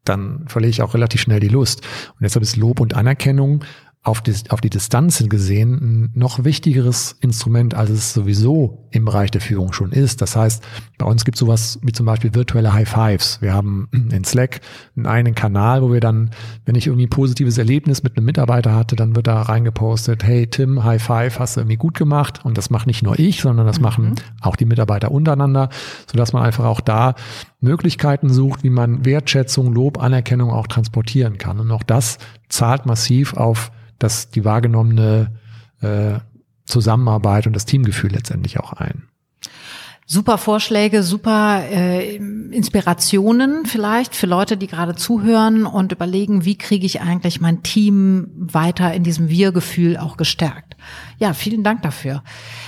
dann 0.04 0.44
verliere 0.46 0.70
ich 0.70 0.82
auch 0.82 0.94
relativ 0.94 1.20
schnell 1.22 1.40
die 1.40 1.48
Lust. 1.48 1.80
Und 2.10 2.22
deshalb 2.22 2.42
ist 2.42 2.56
Lob 2.56 2.80
und 2.80 2.94
Anerkennung 2.94 3.64
auf 4.04 4.20
die, 4.20 4.34
auf 4.50 4.60
die 4.60 4.68
Distanz 4.68 5.16
hin 5.16 5.30
gesehen 5.30 5.72
ein 5.72 6.10
noch 6.14 6.44
wichtigeres 6.44 7.16
Instrument, 7.20 7.74
als 7.74 7.88
es 7.88 8.12
sowieso 8.12 8.86
im 8.90 9.06
Bereich 9.06 9.30
der 9.30 9.40
Führung 9.40 9.72
schon 9.72 9.92
ist. 9.92 10.20
Das 10.20 10.36
heißt, 10.36 10.62
bei 10.98 11.06
uns 11.06 11.24
gibt 11.24 11.36
es 11.36 11.40
sowas 11.40 11.78
wie 11.82 11.92
zum 11.92 12.04
Beispiel 12.04 12.34
virtuelle 12.34 12.74
High 12.74 12.88
Fives. 12.88 13.40
Wir 13.40 13.54
haben 13.54 13.88
in 13.92 14.22
Slack 14.24 14.60
einen 14.94 15.06
eigenen 15.06 15.34
Kanal, 15.34 15.80
wo 15.82 15.90
wir 15.90 16.00
dann, 16.00 16.30
wenn 16.66 16.74
ich 16.74 16.86
irgendwie 16.86 17.06
ein 17.06 17.10
positives 17.10 17.56
Erlebnis 17.56 18.02
mit 18.02 18.16
einem 18.16 18.26
Mitarbeiter 18.26 18.74
hatte, 18.74 18.94
dann 18.94 19.16
wird 19.16 19.26
da 19.26 19.40
reingepostet, 19.40 20.22
hey 20.22 20.46
Tim, 20.46 20.84
High 20.84 21.02
Five, 21.02 21.38
hast 21.38 21.56
du 21.56 21.60
irgendwie 21.60 21.78
gut 21.78 21.96
gemacht. 21.96 22.44
Und 22.44 22.58
das 22.58 22.68
macht 22.68 22.86
nicht 22.86 23.02
nur 23.02 23.18
ich, 23.18 23.40
sondern 23.40 23.66
das 23.66 23.78
mhm. 23.78 23.84
machen 23.84 24.14
auch 24.42 24.56
die 24.56 24.66
Mitarbeiter 24.66 25.10
untereinander, 25.12 25.70
sodass 26.10 26.34
man 26.34 26.42
einfach 26.42 26.66
auch 26.66 26.82
da 26.82 27.14
Möglichkeiten 27.64 28.32
sucht, 28.32 28.62
wie 28.62 28.70
man 28.70 29.04
Wertschätzung, 29.04 29.72
Lob, 29.72 30.00
Anerkennung 30.00 30.50
auch 30.50 30.68
transportieren 30.68 31.38
kann. 31.38 31.58
Und 31.58 31.70
auch 31.72 31.82
das 31.82 32.18
zahlt 32.48 32.86
massiv 32.86 33.34
auf 33.34 33.72
das 33.98 34.30
die 34.30 34.44
wahrgenommene 34.44 35.32
äh, 35.80 36.18
Zusammenarbeit 36.64 37.46
und 37.46 37.54
das 37.54 37.64
Teamgefühl 37.64 38.12
letztendlich 38.12 38.60
auch 38.60 38.72
ein. 38.74 39.08
Super 40.06 40.36
Vorschläge, 40.36 41.02
super 41.02 41.62
äh, 41.64 42.16
Inspirationen 42.16 43.64
vielleicht 43.64 44.14
für 44.14 44.26
Leute, 44.26 44.58
die 44.58 44.66
gerade 44.66 44.94
zuhören 44.94 45.64
und 45.64 45.92
überlegen, 45.92 46.44
wie 46.44 46.58
kriege 46.58 46.84
ich 46.84 47.00
eigentlich 47.00 47.40
mein 47.40 47.62
Team 47.62 48.28
weiter 48.36 48.92
in 48.92 49.02
diesem 49.02 49.30
Wir-Gefühl 49.30 49.96
auch 49.96 50.18
gestärkt. 50.18 50.76
Ja, 51.18 51.32
vielen 51.32 51.64
Dank 51.64 51.80
dafür. 51.80 52.22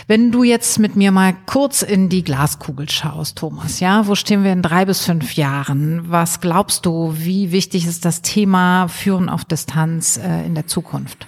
Wenn 0.06 0.32
du 0.32 0.44
jetzt 0.44 0.78
mit 0.78 0.96
mir 0.96 1.12
mal 1.12 1.34
kurz 1.44 1.82
in 1.82 2.08
die 2.08 2.24
Glaskugel 2.24 2.88
schaust, 2.88 3.36
Thomas, 3.36 3.80
ja, 3.80 4.06
wo 4.06 4.14
stehen 4.14 4.42
wir 4.42 4.52
in 4.52 4.62
drei 4.62 4.86
bis 4.86 5.04
fünf 5.04 5.34
Jahren? 5.34 6.06
Was 6.08 6.40
glaubst 6.40 6.86
du, 6.86 7.12
wie 7.18 7.52
wichtig 7.52 7.86
ist 7.86 8.06
das 8.06 8.22
Thema 8.22 8.88
Führen 8.88 9.28
auf 9.28 9.44
Distanz 9.44 10.16
äh, 10.16 10.46
in 10.46 10.54
der 10.54 10.68
Zukunft? 10.68 11.26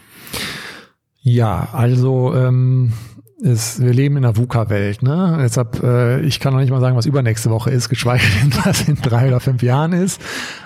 Ja, 1.20 1.68
also 1.72 2.34
ähm, 2.34 2.94
ist, 3.38 3.80
wir 3.80 3.92
leben 3.92 4.16
in 4.16 4.24
einer 4.24 4.36
VUCA-Welt, 4.36 5.02
ne? 5.02 5.38
Deshalb, 5.40 5.82
äh, 5.82 6.20
ich 6.20 6.40
kann 6.40 6.52
noch 6.52 6.60
nicht 6.60 6.70
mal 6.70 6.80
sagen, 6.80 6.96
was 6.96 7.06
übernächste 7.06 7.50
Woche 7.50 7.70
ist, 7.70 7.88
geschweige 7.88 8.24
denn, 8.40 8.52
was 8.64 8.88
in 8.88 8.96
drei 8.96 9.28
oder 9.28 9.40
fünf 9.40 9.62
Jahren 9.62 9.92
ist. 9.92 10.20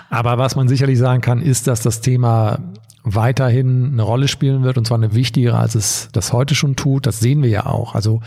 Aber 0.09 0.37
was 0.37 0.55
man 0.55 0.67
sicherlich 0.67 0.97
sagen 0.97 1.21
kann, 1.21 1.41
ist, 1.41 1.67
dass 1.67 1.81
das 1.81 2.01
Thema 2.01 2.59
weiterhin 3.03 3.91
eine 3.93 4.01
Rolle 4.01 4.29
spielen 4.29 4.63
wird 4.63 4.77
und 4.77 4.87
zwar 4.87 4.97
eine 4.97 5.13
wichtigere, 5.13 5.57
als 5.57 5.75
es 5.75 6.07
das 6.13 6.31
heute 6.31 6.55
schon 6.55 6.75
tut. 6.77 7.05
Das 7.05 7.19
sehen 7.19 7.43
wir 7.43 7.49
ja 7.49 7.65
auch. 7.65 7.95
Also 7.95 8.21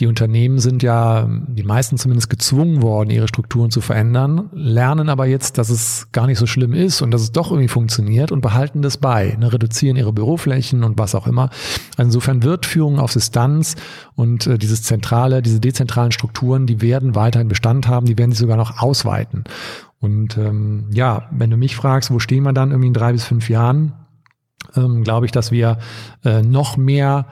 die 0.00 0.06
Unternehmen 0.06 0.58
sind 0.58 0.82
ja, 0.82 1.28
die 1.28 1.62
meisten 1.62 1.98
zumindest 1.98 2.30
gezwungen 2.30 2.80
worden, 2.80 3.10
ihre 3.10 3.28
Strukturen 3.28 3.70
zu 3.70 3.82
verändern, 3.82 4.48
lernen 4.52 5.10
aber 5.10 5.26
jetzt, 5.26 5.58
dass 5.58 5.68
es 5.68 6.08
gar 6.12 6.26
nicht 6.26 6.38
so 6.38 6.46
schlimm 6.46 6.72
ist 6.72 7.02
und 7.02 7.10
dass 7.10 7.20
es 7.20 7.32
doch 7.32 7.50
irgendwie 7.50 7.68
funktioniert 7.68 8.32
und 8.32 8.40
behalten 8.40 8.80
das 8.80 8.96
bei, 8.96 9.36
ne, 9.38 9.52
reduzieren 9.52 9.96
ihre 9.96 10.12
Büroflächen 10.12 10.84
und 10.84 10.98
was 10.98 11.14
auch 11.14 11.26
immer. 11.26 11.50
Also 11.96 12.08
insofern 12.08 12.42
wird 12.42 12.64
Führung 12.64 12.98
auf 12.98 13.12
Distanz 13.12 13.76
und 14.14 14.46
äh, 14.46 14.56
dieses 14.58 14.82
zentrale, 14.82 15.42
diese 15.42 15.60
dezentralen 15.60 16.12
Strukturen, 16.12 16.66
die 16.66 16.80
werden 16.80 17.14
weiterhin 17.14 17.48
Bestand 17.48 17.88
haben, 17.88 18.06
die 18.06 18.16
werden 18.16 18.30
sich 18.30 18.40
sogar 18.40 18.56
noch 18.56 18.80
ausweiten. 18.80 19.44
Und 20.00 20.36
ähm, 20.38 20.86
ja, 20.92 21.28
wenn 21.30 21.50
du 21.50 21.56
mich 21.56 21.76
fragst, 21.76 22.10
wo 22.10 22.18
stehen 22.18 22.42
wir 22.42 22.52
dann 22.52 22.70
irgendwie 22.70 22.88
in 22.88 22.94
drei 22.94 23.12
bis 23.12 23.24
fünf 23.24 23.48
Jahren, 23.48 23.94
ähm, 24.76 25.02
glaube 25.04 25.26
ich, 25.26 25.32
dass 25.32 25.50
wir 25.50 25.78
äh, 26.24 26.42
noch 26.42 26.76
mehr 26.76 27.26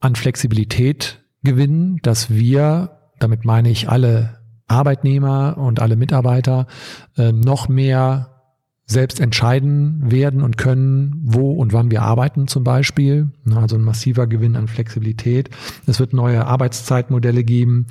an 0.00 0.16
Flexibilität 0.16 1.22
gewinnen, 1.42 1.98
dass 2.02 2.30
wir, 2.30 2.98
damit 3.18 3.44
meine 3.44 3.70
ich 3.70 3.88
alle 3.88 4.40
Arbeitnehmer 4.66 5.56
und 5.58 5.80
alle 5.80 5.96
Mitarbeiter, 5.96 6.66
äh, 7.16 7.32
noch 7.32 7.68
mehr 7.68 8.31
selbst 8.86 9.20
entscheiden 9.20 10.10
werden 10.10 10.42
und 10.42 10.58
können, 10.58 11.20
wo 11.24 11.52
und 11.52 11.72
wann 11.72 11.90
wir 11.90 12.02
arbeiten 12.02 12.46
zum 12.48 12.64
Beispiel. 12.64 13.30
Also 13.54 13.76
ein 13.76 13.82
massiver 13.82 14.26
Gewinn 14.26 14.56
an 14.56 14.68
Flexibilität. 14.68 15.50
Es 15.86 16.00
wird 16.00 16.12
neue 16.12 16.46
Arbeitszeitmodelle 16.46 17.44
geben. 17.44 17.86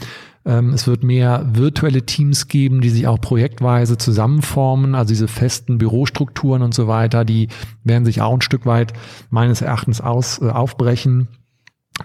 Ähm, 0.46 0.74
es 0.74 0.88
wird 0.88 1.04
mehr 1.04 1.46
virtuelle 1.54 2.06
Teams 2.06 2.48
geben, 2.48 2.82
die 2.82 2.90
sich 2.90 3.08
auch 3.08 3.20
projektweise 3.20 3.98
zusammenformen. 3.98 4.96
Also 4.96 5.10
diese 5.10 5.28
festen 5.28 5.78
Bürostrukturen 5.78 6.62
und 6.62 6.74
so 6.74 6.88
weiter, 6.88 7.26
die 7.26 7.48
werden 7.84 8.06
sich 8.06 8.22
auch 8.22 8.34
ein 8.34 8.42
Stück 8.42 8.66
weit 8.66 8.94
meines 9.30 9.62
Erachtens 9.62 10.02
aus, 10.02 10.42
äh, 10.42 10.50
aufbrechen. 10.50 11.28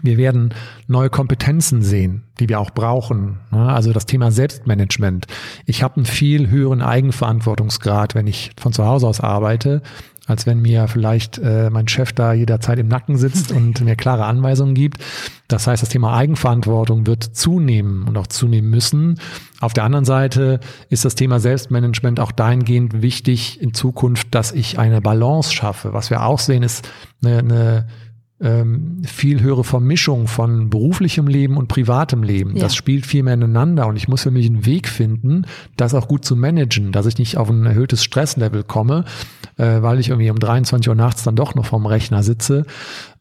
Wir 0.03 0.17
werden 0.17 0.55
neue 0.87 1.11
Kompetenzen 1.11 1.83
sehen, 1.83 2.25
die 2.41 2.49
wir 2.49 2.61
auch 2.61 2.71
brauchen. 2.71 3.39
Also 3.51 3.93
das 3.93 4.07
Thema 4.07 4.31
Selbstmanagement. 4.31 5.27
Ich 5.67 5.83
habe 5.83 5.97
einen 5.97 6.07
viel 6.07 6.49
höheren 6.49 6.83
Eigenverantwortungsgrad, 6.83 8.15
wenn 8.15 8.27
ich 8.27 8.51
von 8.59 8.73
zu 8.73 8.85
Hause 8.85 9.07
aus 9.07 9.21
arbeite, 9.21 9.83
als 10.27 10.45
wenn 10.47 10.61
mir 10.61 10.89
vielleicht 10.89 11.39
äh, 11.39 11.71
mein 11.71 11.89
Chef 11.89 12.13
da 12.13 12.33
jederzeit 12.33 12.79
im 12.79 12.89
Nacken 12.89 13.17
sitzt 13.17 13.53
und 13.53 13.81
mir 13.85 13.97
klare 13.97 14.25
Anweisungen 14.25 14.75
gibt. 14.75 14.99
Das 15.49 15.67
heißt, 15.67 15.83
das 15.83 15.89
Thema 15.89 16.17
Eigenverantwortung 16.17 17.07
wird 17.07 17.23
zunehmen 17.23 18.09
und 18.09 18.19
auch 18.19 18.27
zunehmen 18.27 18.69
müssen. 18.69 19.21
Auf 19.61 19.73
der 19.73 19.85
anderen 19.85 20.05
Seite 20.05 20.61
ist 20.91 21.05
das 21.05 21.15
Thema 21.15 21.39
Selbstmanagement 21.39 22.19
auch 22.19 22.33
dahingehend 22.33 23.01
wichtig 23.03 23.61
in 23.63 23.73
Zukunft, 23.73 24.35
dass 24.35 24.53
ich 24.53 24.79
eine 24.79 25.01
Balance 25.01 25.53
schaffe. 25.53 25.93
Was 25.93 26.11
wir 26.11 26.25
auch 26.25 26.41
sehen, 26.41 26.65
ist 26.65 26.89
eine, 27.25 27.39
eine 27.39 27.87
ähm, 28.38 29.01
viel 29.07 29.40
höhere 29.40 29.64
Vermischung 29.64 30.29
von 30.29 30.68
beruflichem 30.68 31.27
Leben 31.27 31.57
und 31.57 31.68
privatem 31.68 32.22
Leben. 32.22 32.55
Ja. 32.55 32.64
Das 32.64 32.77
spielt 32.77 33.07
viel 33.07 33.22
mehr 33.22 33.35
ineinander 33.35 33.87
und 33.87 33.96
ich 33.96 34.09
muss 34.09 34.25
für 34.25 34.31
mich 34.31 34.46
einen 34.46 34.66
Weg 34.66 34.88
finden, 34.88 35.46
das 35.77 35.94
auch 35.94 36.07
gut 36.07 36.25
zu 36.25 36.37
managen, 36.37 36.92
dass 36.92 37.07
ich 37.07 37.16
nicht 37.16 37.38
auf 37.38 37.49
ein 37.49 37.64
erhöhtes 37.64 38.05
Stresslevel 38.05 38.62
komme, 38.62 39.07
äh, 39.57 39.81
weil 39.81 39.99
ich 40.01 40.11
irgendwie 40.11 40.31
um 40.31 40.38
23 40.38 40.87
Uhr 40.88 40.94
nachts 40.94 41.22
dann 41.22 41.35
doch 41.35 41.55
noch 41.55 41.64
vorm 41.64 41.87
Rechner 41.87 42.22
sitze 42.22 42.66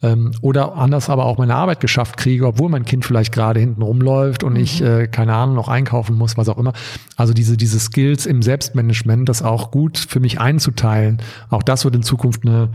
ähm, 0.02 0.32
oder 0.42 0.76
anders 0.76 1.10
aber 1.10 1.26
auch 1.26 1.38
meine 1.38 1.56
Arbeit 1.56 1.80
geschafft 1.80 2.18
kriege, 2.18 2.46
obwohl 2.46 2.70
mein 2.70 2.84
Kind 2.84 3.06
vielleicht 3.06 3.34
gerade 3.34 3.62
hinten 3.62 3.82
rumläuft 3.82 4.44
und 4.44 4.54
mhm. 4.54 4.60
ich, 4.60 4.82
äh, 4.82 5.08
keine 5.08 5.34
Ahnung, 5.34 5.56
noch 5.56 5.70
einkaufen 5.70 6.18
muss, 6.18 6.36
was 6.36 6.50
auch 6.50 6.58
immer. 6.58 6.74
Also 7.16 7.34
diese, 7.34 7.56
diese 7.56 7.80
Skills 7.80 8.26
im 8.26 8.42
Selbstmanagement, 8.42 9.30
das 9.30 9.42
auch 9.42 9.72
gut 9.72 9.98
für 9.98 10.20
mich 10.20 10.42
einzuteilen, 10.42 11.22
auch 11.50 11.64
das 11.64 11.86
wird 11.86 11.96
in 11.96 12.04
Zukunft 12.04 12.46
eine 12.46 12.70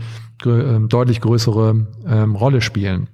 äh, 0.45 0.79
deutlich 0.87 1.21
größere 1.21 1.87
ähm, 2.07 2.35
Rolle 2.35 2.61
spielen. 2.61 3.07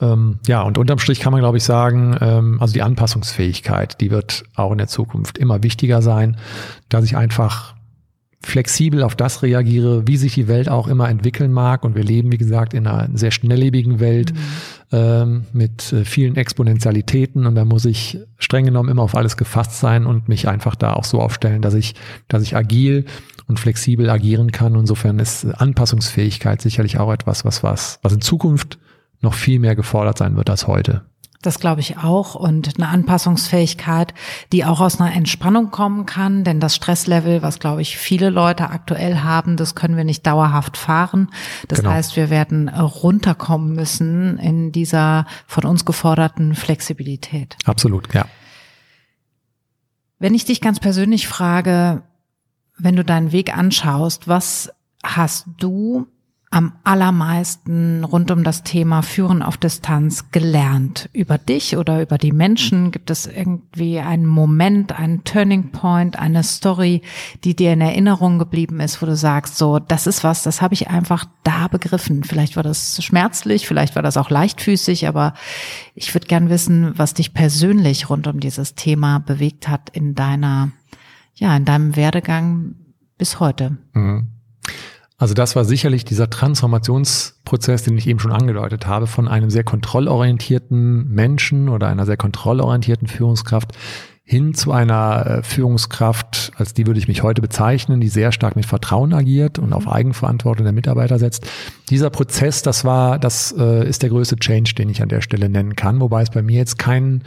Ähm, 0.00 0.38
ja, 0.46 0.62
und 0.62 0.78
unterm 0.78 0.98
Strich 0.98 1.20
kann 1.20 1.32
man, 1.32 1.40
glaube 1.40 1.58
ich, 1.58 1.64
sagen, 1.64 2.16
ähm, 2.20 2.58
also 2.60 2.72
die 2.72 2.82
Anpassungsfähigkeit, 2.82 4.00
die 4.00 4.10
wird 4.10 4.44
auch 4.56 4.72
in 4.72 4.78
der 4.78 4.88
Zukunft 4.88 5.38
immer 5.38 5.62
wichtiger 5.62 6.02
sein, 6.02 6.36
dass 6.88 7.04
ich 7.04 7.16
einfach 7.16 7.74
flexibel 8.44 9.02
auf 9.02 9.14
das 9.14 9.42
reagiere, 9.42 10.06
wie 10.06 10.16
sich 10.16 10.34
die 10.34 10.48
Welt 10.48 10.68
auch 10.68 10.88
immer 10.88 11.08
entwickeln 11.08 11.52
mag. 11.52 11.84
Und 11.84 11.94
wir 11.94 12.04
leben, 12.04 12.32
wie 12.32 12.38
gesagt, 12.38 12.74
in 12.74 12.86
einer 12.86 13.08
sehr 13.16 13.30
schnelllebigen 13.30 14.00
Welt 14.00 14.32
mhm. 14.32 14.38
ähm, 14.92 15.44
mit 15.52 15.92
äh, 15.92 16.04
vielen 16.04 16.36
Exponentialitäten. 16.36 17.46
Und 17.46 17.54
da 17.54 17.64
muss 17.64 17.84
ich 17.84 18.18
streng 18.38 18.64
genommen 18.64 18.88
immer 18.88 19.02
auf 19.02 19.14
alles 19.14 19.36
gefasst 19.36 19.78
sein 19.78 20.06
und 20.06 20.28
mich 20.28 20.48
einfach 20.48 20.74
da 20.74 20.94
auch 20.94 21.04
so 21.04 21.20
aufstellen, 21.20 21.62
dass 21.62 21.74
ich, 21.74 21.94
dass 22.28 22.42
ich 22.42 22.56
agil 22.56 23.04
und 23.46 23.60
flexibel 23.60 24.10
agieren 24.10 24.50
kann. 24.50 24.74
Insofern 24.74 25.18
ist 25.18 25.44
Anpassungsfähigkeit 25.44 26.60
sicherlich 26.60 26.98
auch 26.98 27.12
etwas, 27.12 27.44
was, 27.44 27.62
was, 27.62 27.98
was 28.02 28.12
in 28.12 28.20
Zukunft 28.20 28.78
noch 29.20 29.34
viel 29.34 29.60
mehr 29.60 29.76
gefordert 29.76 30.18
sein 30.18 30.36
wird 30.36 30.50
als 30.50 30.66
heute. 30.66 31.02
Das 31.42 31.58
glaube 31.58 31.80
ich 31.80 31.98
auch 31.98 32.36
und 32.36 32.76
eine 32.76 32.88
Anpassungsfähigkeit, 32.88 34.14
die 34.52 34.64
auch 34.64 34.80
aus 34.80 35.00
einer 35.00 35.14
Entspannung 35.14 35.70
kommen 35.70 36.06
kann, 36.06 36.44
denn 36.44 36.60
das 36.60 36.76
Stresslevel, 36.76 37.42
was 37.42 37.58
glaube 37.58 37.82
ich 37.82 37.98
viele 37.98 38.30
Leute 38.30 38.70
aktuell 38.70 39.18
haben, 39.18 39.56
das 39.56 39.74
können 39.74 39.96
wir 39.96 40.04
nicht 40.04 40.26
dauerhaft 40.26 40.76
fahren. 40.76 41.30
Das 41.66 41.80
genau. 41.80 41.90
heißt, 41.90 42.16
wir 42.16 42.30
werden 42.30 42.68
runterkommen 42.68 43.74
müssen 43.74 44.38
in 44.38 44.72
dieser 44.72 45.26
von 45.46 45.64
uns 45.64 45.84
geforderten 45.84 46.54
Flexibilität. 46.54 47.56
Absolut, 47.64 48.14
ja. 48.14 48.24
Wenn 50.20 50.34
ich 50.34 50.44
dich 50.44 50.60
ganz 50.60 50.78
persönlich 50.78 51.26
frage, 51.26 52.02
wenn 52.78 52.94
du 52.94 53.04
deinen 53.04 53.32
Weg 53.32 53.56
anschaust, 53.56 54.28
was 54.28 54.72
hast 55.02 55.46
du 55.58 56.06
am 56.52 56.74
allermeisten 56.84 58.04
rund 58.04 58.30
um 58.30 58.44
das 58.44 58.62
Thema 58.62 59.00
Führen 59.00 59.42
auf 59.42 59.56
Distanz 59.56 60.30
gelernt? 60.32 61.08
Über 61.14 61.38
dich 61.38 61.78
oder 61.78 62.02
über 62.02 62.18
die 62.18 62.30
Menschen? 62.30 62.90
Gibt 62.90 63.10
es 63.10 63.26
irgendwie 63.26 63.98
einen 64.00 64.26
Moment, 64.26 64.92
einen 64.92 65.24
Turning 65.24 65.72
Point, 65.72 66.18
eine 66.18 66.42
Story, 66.42 67.00
die 67.42 67.56
dir 67.56 67.72
in 67.72 67.80
Erinnerung 67.80 68.38
geblieben 68.38 68.80
ist, 68.80 69.00
wo 69.00 69.06
du 69.06 69.16
sagst, 69.16 69.56
so, 69.56 69.78
das 69.78 70.06
ist 70.06 70.24
was, 70.24 70.42
das 70.42 70.60
habe 70.60 70.74
ich 70.74 70.90
einfach 70.90 71.24
da 71.42 71.68
begriffen. 71.68 72.22
Vielleicht 72.22 72.56
war 72.56 72.62
das 72.62 73.02
schmerzlich, 73.02 73.66
vielleicht 73.66 73.96
war 73.96 74.02
das 74.02 74.18
auch 74.18 74.28
leichtfüßig, 74.28 75.08
aber 75.08 75.32
ich 75.94 76.12
würde 76.14 76.26
gern 76.26 76.50
wissen, 76.50 76.92
was 76.98 77.14
dich 77.14 77.32
persönlich 77.32 78.10
rund 78.10 78.26
um 78.26 78.40
dieses 78.40 78.74
Thema 78.74 79.20
bewegt 79.20 79.68
hat 79.68 79.88
in 79.88 80.14
deiner, 80.14 80.70
ja, 81.34 81.56
in 81.56 81.64
deinem 81.64 81.96
Werdegang 81.96 82.74
bis 83.16 83.40
heute. 83.40 83.78
Mhm. 83.94 84.28
Also 85.22 85.34
das 85.34 85.54
war 85.54 85.64
sicherlich 85.64 86.04
dieser 86.04 86.28
Transformationsprozess, 86.28 87.84
den 87.84 87.96
ich 87.96 88.08
eben 88.08 88.18
schon 88.18 88.32
angedeutet 88.32 88.88
habe, 88.88 89.06
von 89.06 89.28
einem 89.28 89.50
sehr 89.50 89.62
kontrollorientierten 89.62 91.10
Menschen 91.10 91.68
oder 91.68 91.86
einer 91.86 92.06
sehr 92.06 92.16
kontrollorientierten 92.16 93.06
Führungskraft 93.06 93.70
hin 94.24 94.52
zu 94.52 94.72
einer 94.72 95.26
äh, 95.26 95.42
Führungskraft, 95.44 96.50
als 96.56 96.74
die 96.74 96.88
würde 96.88 96.98
ich 96.98 97.06
mich 97.06 97.22
heute 97.22 97.40
bezeichnen, 97.40 98.00
die 98.00 98.08
sehr 98.08 98.32
stark 98.32 98.56
mit 98.56 98.66
Vertrauen 98.66 99.14
agiert 99.14 99.60
und 99.60 99.72
auf 99.72 99.84
mhm. 99.84 99.92
Eigenverantwortung 99.92 100.64
der 100.64 100.72
Mitarbeiter 100.72 101.20
setzt. 101.20 101.46
Dieser 101.88 102.10
Prozess, 102.10 102.62
das 102.62 102.84
war, 102.84 103.20
das 103.20 103.54
äh, 103.56 103.88
ist 103.88 104.02
der 104.02 104.10
größte 104.10 104.34
Change, 104.34 104.74
den 104.76 104.90
ich 104.90 105.02
an 105.02 105.08
der 105.08 105.20
Stelle 105.20 105.48
nennen 105.48 105.76
kann, 105.76 106.00
wobei 106.00 106.22
es 106.22 106.30
bei 106.30 106.42
mir 106.42 106.58
jetzt 106.58 106.80
keinen 106.80 107.22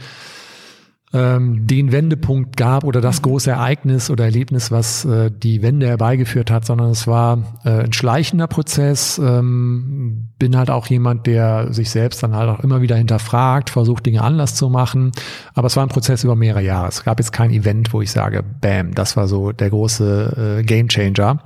ähm, 1.16 1.66
den 1.66 1.92
Wendepunkt 1.92 2.58
gab 2.58 2.84
oder 2.84 3.00
das 3.00 3.22
große 3.22 3.50
Ereignis 3.50 4.10
oder 4.10 4.24
Erlebnis, 4.24 4.70
was 4.70 5.06
äh, 5.06 5.30
die 5.30 5.62
Wende 5.62 5.86
herbeigeführt 5.86 6.50
hat, 6.50 6.66
sondern 6.66 6.90
es 6.90 7.06
war 7.06 7.38
äh, 7.64 7.84
ein 7.84 7.92
schleichender 7.94 8.46
Prozess. 8.46 9.18
Ähm, 9.18 10.28
bin 10.38 10.58
halt 10.58 10.68
auch 10.68 10.86
jemand, 10.88 11.26
der 11.26 11.72
sich 11.72 11.90
selbst 11.90 12.22
dann 12.22 12.36
halt 12.36 12.50
auch 12.50 12.60
immer 12.60 12.82
wieder 12.82 12.96
hinterfragt, 12.96 13.70
versucht 13.70 14.04
Dinge 14.04 14.20
anders 14.20 14.54
zu 14.54 14.68
machen. 14.68 15.12
Aber 15.54 15.68
es 15.68 15.76
war 15.76 15.84
ein 15.84 15.88
Prozess 15.88 16.22
über 16.22 16.36
mehrere 16.36 16.62
Jahre. 16.62 16.88
Es 16.88 17.02
gab 17.02 17.18
jetzt 17.18 17.32
kein 17.32 17.50
Event, 17.50 17.94
wo 17.94 18.02
ich 18.02 18.10
sage, 18.10 18.42
bam, 18.42 18.94
das 18.94 19.16
war 19.16 19.26
so 19.26 19.52
der 19.52 19.70
große 19.70 20.58
äh, 20.58 20.62
Game 20.64 20.88
Changer. 20.88 21.42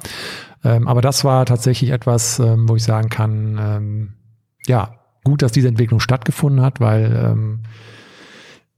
Ähm, 0.65 0.89
aber 0.89 1.01
das 1.01 1.25
war 1.25 1.47
tatsächlich 1.47 1.91
etwas, 1.91 2.41
ähm, 2.41 2.69
wo 2.69 2.75
ich 2.75 2.83
sagen 2.83 3.09
kann, 3.09 3.59
ähm, 3.61 4.13
ja, 4.67 4.97
gut, 5.23 5.43
dass 5.43 5.53
diese 5.53 5.69
Entwicklung 5.69 6.01
stattgefunden 6.01 6.61
hat, 6.61 6.81
weil 6.81 7.13
ähm, 7.15 7.61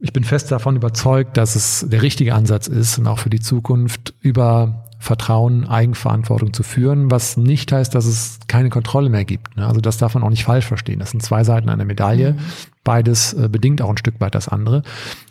ich 0.02 0.12
bin 0.12 0.24
fest 0.24 0.50
davon 0.50 0.74
überzeugt, 0.74 1.36
dass 1.36 1.54
es 1.54 1.86
der 1.88 2.02
richtige 2.02 2.34
Ansatz 2.34 2.66
ist 2.66 2.98
und 2.98 3.06
auch 3.06 3.20
für 3.20 3.30
die 3.30 3.38
Zukunft 3.38 4.14
über 4.20 4.84
Vertrauen, 4.98 5.66
Eigenverantwortung 5.66 6.52
zu 6.52 6.64
führen, 6.64 7.10
was 7.10 7.36
nicht 7.36 7.70
heißt, 7.70 7.94
dass 7.94 8.06
es 8.06 8.40
keine 8.48 8.68
Kontrolle 8.68 9.10
mehr 9.10 9.24
gibt. 9.24 9.56
Ne? 9.56 9.66
Also 9.66 9.80
das 9.80 9.98
darf 9.98 10.14
man 10.14 10.24
auch 10.24 10.30
nicht 10.30 10.44
falsch 10.44 10.66
verstehen. 10.66 10.98
Das 10.98 11.10
sind 11.10 11.22
zwei 11.22 11.44
Seiten 11.44 11.68
einer 11.68 11.84
Medaille. 11.84 12.32
Mhm. 12.32 12.38
Beides 12.82 13.32
äh, 13.32 13.48
bedingt 13.48 13.80
auch 13.80 13.90
ein 13.90 13.96
Stück 13.96 14.20
weit 14.20 14.34
das 14.34 14.48
andere. 14.48 14.82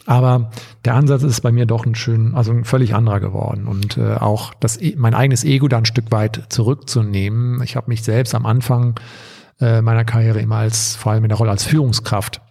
Aber 0.05 0.51
der 0.85 0.95
Ansatz 0.95 1.23
ist 1.23 1.41
bei 1.41 1.51
mir 1.51 1.65
doch 1.65 1.85
ein 1.85 1.95
schön, 1.95 2.33
also 2.33 2.51
ein 2.51 2.63
völlig 2.63 2.95
anderer 2.95 3.19
geworden. 3.19 3.67
Und 3.67 3.97
äh, 3.97 4.15
auch 4.15 4.53
das, 4.55 4.81
e, 4.81 4.95
mein 4.97 5.13
eigenes 5.13 5.43
Ego 5.43 5.67
da 5.67 5.79
ein 5.79 5.85
Stück 5.85 6.11
weit 6.11 6.43
zurückzunehmen. 6.47 7.61
Ich 7.63 7.75
habe 7.75 7.89
mich 7.89 8.03
selbst 8.03 8.35
am 8.35 8.45
Anfang 8.45 8.99
äh, 9.59 9.81
meiner 9.81 10.05
Karriere 10.05 10.39
immer 10.39 10.57
als, 10.57 10.95
vor 10.95 11.11
allem 11.11 11.25
in 11.25 11.29
der 11.29 11.37
Rolle 11.37 11.51
als 11.51 11.65
Führungskraft 11.65 12.41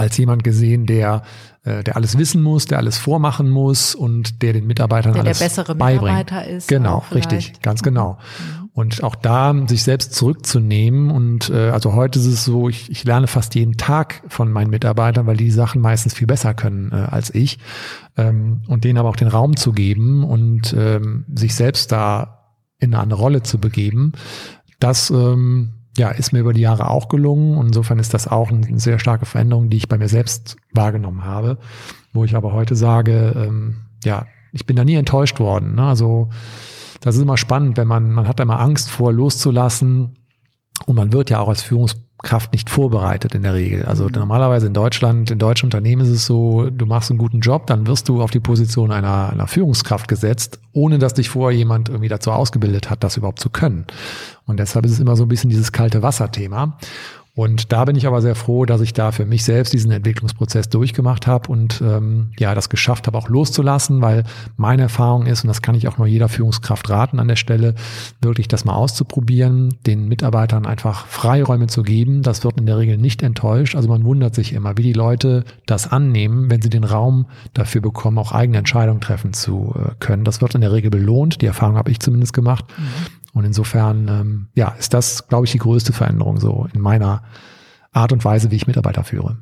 als 0.00 0.16
jemand 0.16 0.42
gesehen, 0.44 0.86
der, 0.86 1.22
äh, 1.62 1.84
der 1.84 1.94
alles 1.94 2.16
wissen 2.16 2.42
muss, 2.42 2.64
der 2.64 2.78
alles 2.78 2.96
vormachen 2.96 3.50
muss 3.50 3.94
und 3.94 4.40
der 4.42 4.54
den 4.54 4.66
Mitarbeitern 4.66 5.12
der 5.12 5.22
alles 5.22 5.38
der 5.38 5.44
bessere 5.44 5.74
beibringt. 5.74 6.16
Mitarbeiter 6.18 6.46
ist. 6.48 6.68
Genau, 6.68 7.04
richtig, 7.14 7.60
ganz 7.60 7.82
genau. 7.82 8.12
Mhm. 8.14 8.70
Und 8.72 9.02
auch 9.02 9.14
da 9.14 9.54
sich 9.66 9.82
selbst 9.82 10.14
zurückzunehmen 10.14 11.10
und 11.10 11.50
äh, 11.50 11.68
also 11.68 11.92
heute 11.92 12.18
ist 12.18 12.26
es 12.26 12.44
so, 12.44 12.70
ich, 12.70 12.90
ich 12.90 13.04
lerne 13.04 13.26
fast 13.26 13.54
jeden 13.54 13.76
Tag 13.76 14.22
von 14.28 14.50
meinen 14.50 14.70
Mitarbeitern, 14.70 15.26
weil 15.26 15.36
die 15.36 15.50
Sachen 15.50 15.82
meistens 15.82 16.14
viel 16.14 16.26
besser 16.26 16.54
können 16.54 16.92
äh, 16.92 16.94
als 16.94 17.34
ich 17.34 17.58
ähm, 18.16 18.62
und 18.68 18.84
denen 18.84 18.98
aber 18.98 19.10
auch 19.10 19.16
den 19.16 19.28
Raum 19.28 19.56
zu 19.56 19.72
geben 19.72 20.24
und 20.24 20.74
ähm, 20.78 21.26
sich 21.34 21.54
selbst 21.54 21.92
da 21.92 22.54
in 22.78 22.94
eine 22.94 23.02
andere 23.02 23.20
Rolle 23.20 23.42
zu 23.42 23.58
begeben, 23.58 24.12
das 24.78 25.10
ähm, 25.10 25.79
ja, 25.96 26.10
ist 26.10 26.32
mir 26.32 26.40
über 26.40 26.52
die 26.52 26.60
Jahre 26.60 26.88
auch 26.88 27.08
gelungen. 27.08 27.56
Und 27.56 27.68
insofern 27.68 27.98
ist 27.98 28.14
das 28.14 28.28
auch 28.28 28.50
eine 28.50 28.78
sehr 28.78 28.98
starke 28.98 29.26
Veränderung, 29.26 29.70
die 29.70 29.76
ich 29.76 29.88
bei 29.88 29.98
mir 29.98 30.08
selbst 30.08 30.56
wahrgenommen 30.72 31.24
habe, 31.24 31.58
wo 32.12 32.24
ich 32.24 32.36
aber 32.36 32.52
heute 32.52 32.76
sage, 32.76 33.34
ähm, 33.36 33.76
ja, 34.04 34.26
ich 34.52 34.66
bin 34.66 34.76
da 34.76 34.84
nie 34.84 34.94
enttäuscht 34.94 35.40
worden. 35.40 35.74
Ne? 35.74 35.82
Also 35.82 36.28
das 37.00 37.16
ist 37.16 37.22
immer 37.22 37.36
spannend, 37.36 37.76
wenn 37.76 37.88
man, 37.88 38.10
man 38.10 38.28
hat 38.28 38.38
da 38.38 38.42
immer 38.42 38.60
Angst 38.60 38.90
vor, 38.90 39.12
loszulassen. 39.12 40.16
Und 40.86 40.96
man 40.96 41.12
wird 41.12 41.30
ja 41.30 41.40
auch 41.40 41.48
als 41.48 41.62
Führungsperson 41.62 42.10
Kraft 42.22 42.52
nicht 42.52 42.68
vorbereitet 42.68 43.34
in 43.34 43.42
der 43.42 43.54
Regel. 43.54 43.84
Also 43.84 44.04
mhm. 44.04 44.12
normalerweise 44.12 44.66
in 44.66 44.74
Deutschland, 44.74 45.30
in 45.30 45.38
deutschen 45.38 45.66
Unternehmen 45.66 46.02
ist 46.02 46.10
es 46.10 46.26
so, 46.26 46.68
du 46.70 46.86
machst 46.86 47.10
einen 47.10 47.18
guten 47.18 47.40
Job, 47.40 47.66
dann 47.66 47.86
wirst 47.86 48.08
du 48.08 48.20
auf 48.20 48.30
die 48.30 48.40
Position 48.40 48.92
einer, 48.92 49.30
einer 49.30 49.46
Führungskraft 49.46 50.06
gesetzt, 50.06 50.60
ohne 50.72 50.98
dass 50.98 51.14
dich 51.14 51.30
vorher 51.30 51.56
jemand 51.56 51.88
irgendwie 51.88 52.08
dazu 52.08 52.30
ausgebildet 52.30 52.90
hat, 52.90 53.02
das 53.04 53.16
überhaupt 53.16 53.40
zu 53.40 53.50
können. 53.50 53.86
Und 54.46 54.58
deshalb 54.58 54.84
ist 54.84 54.92
es 54.92 55.00
immer 55.00 55.16
so 55.16 55.24
ein 55.24 55.28
bisschen 55.28 55.50
dieses 55.50 55.72
kalte 55.72 56.02
Wasser-Thema. 56.02 56.76
Und 57.36 57.70
da 57.72 57.84
bin 57.84 57.94
ich 57.94 58.06
aber 58.06 58.20
sehr 58.22 58.34
froh, 58.34 58.66
dass 58.66 58.80
ich 58.80 58.92
da 58.92 59.12
für 59.12 59.24
mich 59.24 59.44
selbst 59.44 59.72
diesen 59.72 59.92
Entwicklungsprozess 59.92 60.68
durchgemacht 60.68 61.28
habe 61.28 61.50
und 61.50 61.80
ähm, 61.80 62.32
ja, 62.38 62.54
das 62.56 62.68
geschafft 62.68 63.06
habe, 63.06 63.16
auch 63.16 63.28
loszulassen, 63.28 64.02
weil 64.02 64.24
meine 64.56 64.82
Erfahrung 64.82 65.26
ist, 65.26 65.44
und 65.44 65.48
das 65.48 65.62
kann 65.62 65.76
ich 65.76 65.86
auch 65.86 65.96
nur 65.96 66.08
jeder 66.08 66.28
Führungskraft 66.28 66.90
raten 66.90 67.20
an 67.20 67.28
der 67.28 67.36
Stelle, 67.36 67.76
wirklich 68.20 68.48
das 68.48 68.64
mal 68.64 68.74
auszuprobieren, 68.74 69.76
den 69.86 70.08
Mitarbeitern 70.08 70.66
einfach 70.66 71.06
Freiräume 71.06 71.68
zu 71.68 71.82
geben. 71.82 72.22
Das 72.22 72.42
wird 72.42 72.58
in 72.58 72.66
der 72.66 72.78
Regel 72.78 72.98
nicht 72.98 73.22
enttäuscht. 73.22 73.76
Also 73.76 73.88
man 73.88 74.04
wundert 74.04 74.34
sich 74.34 74.52
immer, 74.52 74.76
wie 74.76 74.82
die 74.82 74.92
Leute 74.92 75.44
das 75.66 75.90
annehmen, 75.90 76.50
wenn 76.50 76.62
sie 76.62 76.70
den 76.70 76.84
Raum 76.84 77.26
dafür 77.54 77.80
bekommen, 77.80 78.18
auch 78.18 78.32
eigene 78.32 78.58
Entscheidungen 78.58 79.00
treffen 79.00 79.32
zu 79.32 79.72
äh, 79.76 79.92
können. 80.00 80.24
Das 80.24 80.42
wird 80.42 80.56
in 80.56 80.62
der 80.62 80.72
Regel 80.72 80.90
belohnt. 80.90 81.40
Die 81.42 81.46
Erfahrung 81.46 81.76
habe 81.76 81.92
ich 81.92 82.00
zumindest 82.00 82.32
gemacht. 82.32 82.64
Mhm. 82.76 83.19
Und 83.32 83.44
insofern, 83.44 84.08
ähm, 84.08 84.48
ja, 84.54 84.68
ist 84.78 84.94
das, 84.94 85.28
glaube 85.28 85.46
ich, 85.46 85.52
die 85.52 85.58
größte 85.58 85.92
Veränderung 85.92 86.40
so 86.40 86.68
in 86.72 86.80
meiner 86.80 87.22
Art 87.92 88.12
und 88.12 88.24
Weise, 88.24 88.50
wie 88.50 88.56
ich 88.56 88.66
Mitarbeiter 88.66 89.04
führe. 89.04 89.36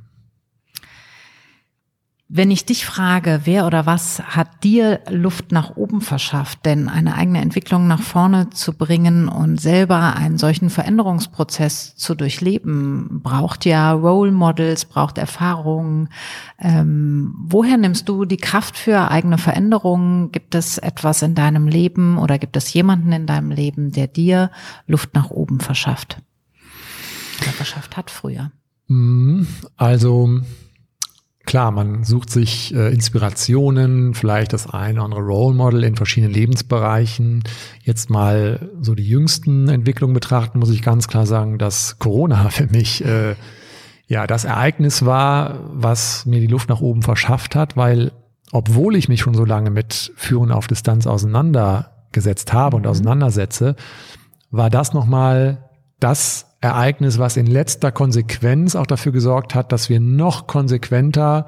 Wenn 2.30 2.50
ich 2.50 2.66
dich 2.66 2.84
frage, 2.84 3.40
wer 3.44 3.66
oder 3.66 3.86
was 3.86 4.20
hat 4.20 4.62
dir 4.62 5.00
Luft 5.08 5.50
nach 5.50 5.76
oben 5.76 6.02
verschafft, 6.02 6.66
denn 6.66 6.90
eine 6.90 7.14
eigene 7.14 7.40
Entwicklung 7.40 7.86
nach 7.86 8.02
vorne 8.02 8.50
zu 8.50 8.74
bringen 8.74 9.28
und 9.28 9.58
selber 9.58 10.14
einen 10.14 10.36
solchen 10.36 10.68
Veränderungsprozess 10.68 11.96
zu 11.96 12.14
durchleben, 12.14 13.22
braucht 13.22 13.64
ja 13.64 13.92
Role 13.92 14.30
Models, 14.30 14.84
braucht 14.84 15.16
Erfahrungen. 15.16 16.10
Ähm, 16.58 17.34
woher 17.38 17.78
nimmst 17.78 18.10
du 18.10 18.26
die 18.26 18.36
Kraft 18.36 18.76
für 18.76 19.10
eigene 19.10 19.38
Veränderungen? 19.38 20.30
Gibt 20.30 20.54
es 20.54 20.76
etwas 20.76 21.22
in 21.22 21.34
deinem 21.34 21.66
Leben 21.66 22.18
oder 22.18 22.38
gibt 22.38 22.58
es 22.58 22.70
jemanden 22.74 23.10
in 23.12 23.24
deinem 23.24 23.50
Leben, 23.50 23.90
der 23.90 24.06
dir 24.06 24.50
Luft 24.86 25.14
nach 25.14 25.30
oben 25.30 25.60
verschafft? 25.60 26.20
Oder 27.40 27.52
verschafft 27.52 27.96
hat 27.96 28.10
früher? 28.10 28.52
Mhm. 28.88 29.46
Also, 29.78 30.42
Klar, 31.48 31.70
man 31.70 32.04
sucht 32.04 32.28
sich 32.28 32.74
äh, 32.74 32.92
Inspirationen, 32.92 34.12
vielleicht 34.12 34.52
das 34.52 34.68
eine 34.68 34.98
oder 34.98 35.04
andere 35.06 35.22
Role 35.22 35.56
Model 35.56 35.82
in 35.82 35.96
verschiedenen 35.96 36.34
Lebensbereichen. 36.34 37.42
Jetzt 37.82 38.11
mal 38.11 38.68
so 38.82 38.94
die 38.94 39.08
jüngsten 39.08 39.66
Entwicklungen 39.70 40.12
betrachten, 40.12 40.58
muss 40.58 40.68
ich 40.68 40.82
ganz 40.82 41.08
klar 41.08 41.24
sagen, 41.24 41.56
dass 41.56 41.98
Corona 41.98 42.48
für 42.50 42.66
mich 42.66 43.02
äh, 43.02 43.34
ja 44.08 44.26
das 44.26 44.44
Ereignis 44.44 45.06
war, 45.06 45.61
was 45.72 46.26
mir 46.26 46.40
die 46.40 46.48
Luft 46.48 46.68
nach 46.68 46.82
oben 46.82 47.00
verschafft 47.00 47.56
hat, 47.56 47.78
weil 47.78 48.12
obwohl 48.52 48.94
ich 48.94 49.08
mich 49.08 49.20
schon 49.22 49.32
so 49.32 49.46
lange 49.46 49.70
mit 49.70 50.12
Führen 50.16 50.52
auf 50.52 50.66
Distanz 50.66 51.06
auseinandergesetzt 51.06 52.52
habe 52.52 52.76
und 52.76 52.82
mhm. 52.82 52.90
auseinandersetze, 52.90 53.74
war 54.50 54.68
das 54.68 54.92
nochmal 54.92 55.70
das 55.98 56.47
Ereignis, 56.61 57.18
was 57.18 57.37
in 57.37 57.47
letzter 57.47 57.92
Konsequenz 57.92 58.75
auch 58.75 58.87
dafür 58.87 59.12
gesorgt 59.12 59.55
hat, 59.55 59.73
dass 59.73 59.88
wir 59.88 60.01
noch 60.01 60.47
konsequenter 60.47 61.47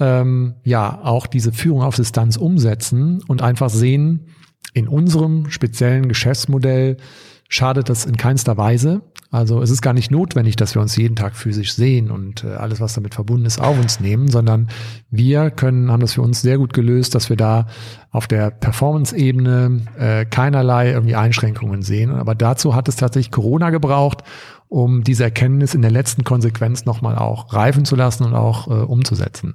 ähm, 0.00 0.54
ja 0.64 1.00
auch 1.04 1.26
diese 1.26 1.52
Führung 1.52 1.82
auf 1.82 1.96
Distanz 1.96 2.36
umsetzen 2.36 3.22
und 3.28 3.42
einfach 3.42 3.70
sehen, 3.70 4.26
in 4.72 4.88
unserem 4.88 5.50
speziellen 5.50 6.08
Geschäftsmodell 6.08 6.96
schadet 7.50 7.88
das 7.88 8.06
in 8.06 8.16
keinster 8.16 8.56
Weise. 8.56 9.02
Also 9.32 9.60
es 9.60 9.70
ist 9.70 9.82
gar 9.82 9.92
nicht 9.92 10.10
notwendig, 10.10 10.56
dass 10.56 10.74
wir 10.74 10.82
uns 10.82 10.96
jeden 10.96 11.16
Tag 11.16 11.36
physisch 11.36 11.74
sehen 11.74 12.10
und 12.10 12.42
äh, 12.42 12.54
alles, 12.54 12.80
was 12.80 12.94
damit 12.94 13.14
verbunden 13.14 13.44
ist, 13.44 13.60
auf 13.60 13.78
uns 13.78 14.00
nehmen, 14.00 14.28
sondern 14.28 14.68
wir 15.10 15.50
können, 15.50 15.90
haben 15.90 16.00
das 16.00 16.14
für 16.14 16.22
uns 16.22 16.40
sehr 16.42 16.58
gut 16.58 16.72
gelöst, 16.72 17.14
dass 17.14 17.28
wir 17.28 17.36
da 17.36 17.66
auf 18.10 18.26
der 18.26 18.50
Performance-Ebene 18.50 19.82
äh, 19.98 20.24
keinerlei 20.24 20.90
irgendwie 20.90 21.16
Einschränkungen 21.16 21.82
sehen. 21.82 22.10
Aber 22.10 22.34
dazu 22.34 22.74
hat 22.74 22.88
es 22.88 22.96
tatsächlich 22.96 23.30
Corona 23.30 23.70
gebraucht, 23.70 24.22
um 24.68 25.04
diese 25.04 25.24
Erkenntnis 25.24 25.74
in 25.74 25.82
der 25.82 25.90
letzten 25.90 26.24
Konsequenz 26.24 26.84
nochmal 26.84 27.16
auch 27.16 27.52
reifen 27.52 27.84
zu 27.84 27.96
lassen 27.96 28.24
und 28.24 28.34
auch 28.34 28.68
äh, 28.68 28.84
umzusetzen. 28.84 29.54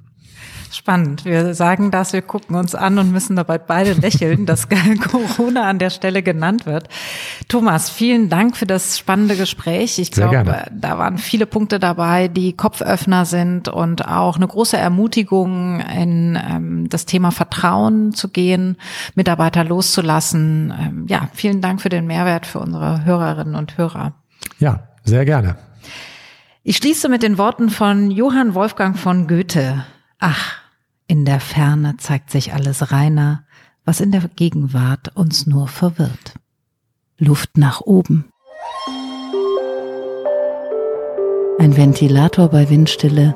Spannend. 0.76 1.24
Wir 1.24 1.54
sagen 1.54 1.90
das, 1.90 2.12
wir 2.12 2.20
gucken 2.20 2.54
uns 2.54 2.74
an 2.74 2.98
und 2.98 3.10
müssen 3.10 3.34
dabei 3.34 3.56
beide 3.56 3.94
lächeln, 3.94 4.44
dass 4.44 4.68
Corona 5.10 5.62
an 5.62 5.78
der 5.78 5.88
Stelle 5.88 6.22
genannt 6.22 6.66
wird. 6.66 6.90
Thomas, 7.48 7.88
vielen 7.88 8.28
Dank 8.28 8.58
für 8.58 8.66
das 8.66 8.98
spannende 8.98 9.36
Gespräch. 9.36 9.98
Ich 9.98 10.10
glaube, 10.10 10.66
da 10.70 10.98
waren 10.98 11.16
viele 11.16 11.46
Punkte 11.46 11.78
dabei, 11.78 12.28
die 12.28 12.52
Kopföffner 12.52 13.24
sind 13.24 13.68
und 13.68 14.06
auch 14.06 14.36
eine 14.36 14.46
große 14.46 14.76
Ermutigung 14.76 15.80
in 15.80 16.38
ähm, 16.46 16.90
das 16.90 17.06
Thema 17.06 17.30
Vertrauen 17.30 18.12
zu 18.12 18.28
gehen, 18.28 18.76
Mitarbeiter 19.14 19.64
loszulassen. 19.64 20.74
Ähm, 20.78 21.06
ja, 21.08 21.30
vielen 21.32 21.62
Dank 21.62 21.80
für 21.80 21.88
den 21.88 22.06
Mehrwert 22.06 22.44
für 22.44 22.58
unsere 22.58 23.06
Hörerinnen 23.06 23.54
und 23.54 23.78
Hörer. 23.78 24.12
Ja, 24.58 24.88
sehr 25.04 25.24
gerne. 25.24 25.56
Ich 26.64 26.76
schließe 26.76 27.08
mit 27.08 27.22
den 27.22 27.38
Worten 27.38 27.70
von 27.70 28.10
Johann 28.10 28.52
Wolfgang 28.52 28.98
von 28.98 29.26
Goethe. 29.26 29.86
Ach, 30.18 30.65
in 31.08 31.24
der 31.24 31.40
Ferne 31.40 31.96
zeigt 31.98 32.30
sich 32.30 32.52
alles 32.52 32.90
reiner, 32.90 33.44
was 33.84 34.00
in 34.00 34.10
der 34.10 34.22
Gegenwart 34.34 35.16
uns 35.16 35.46
nur 35.46 35.68
verwirrt. 35.68 36.34
Luft 37.18 37.56
nach 37.56 37.80
oben. 37.80 38.28
Ein 41.58 41.76
Ventilator 41.76 42.48
bei 42.48 42.68
Windstille, 42.68 43.34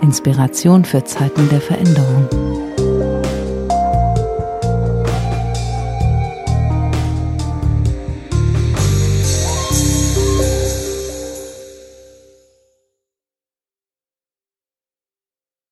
Inspiration 0.00 0.84
für 0.84 1.04
Zeiten 1.04 1.48
der 1.48 1.60
Veränderung. 1.60 2.28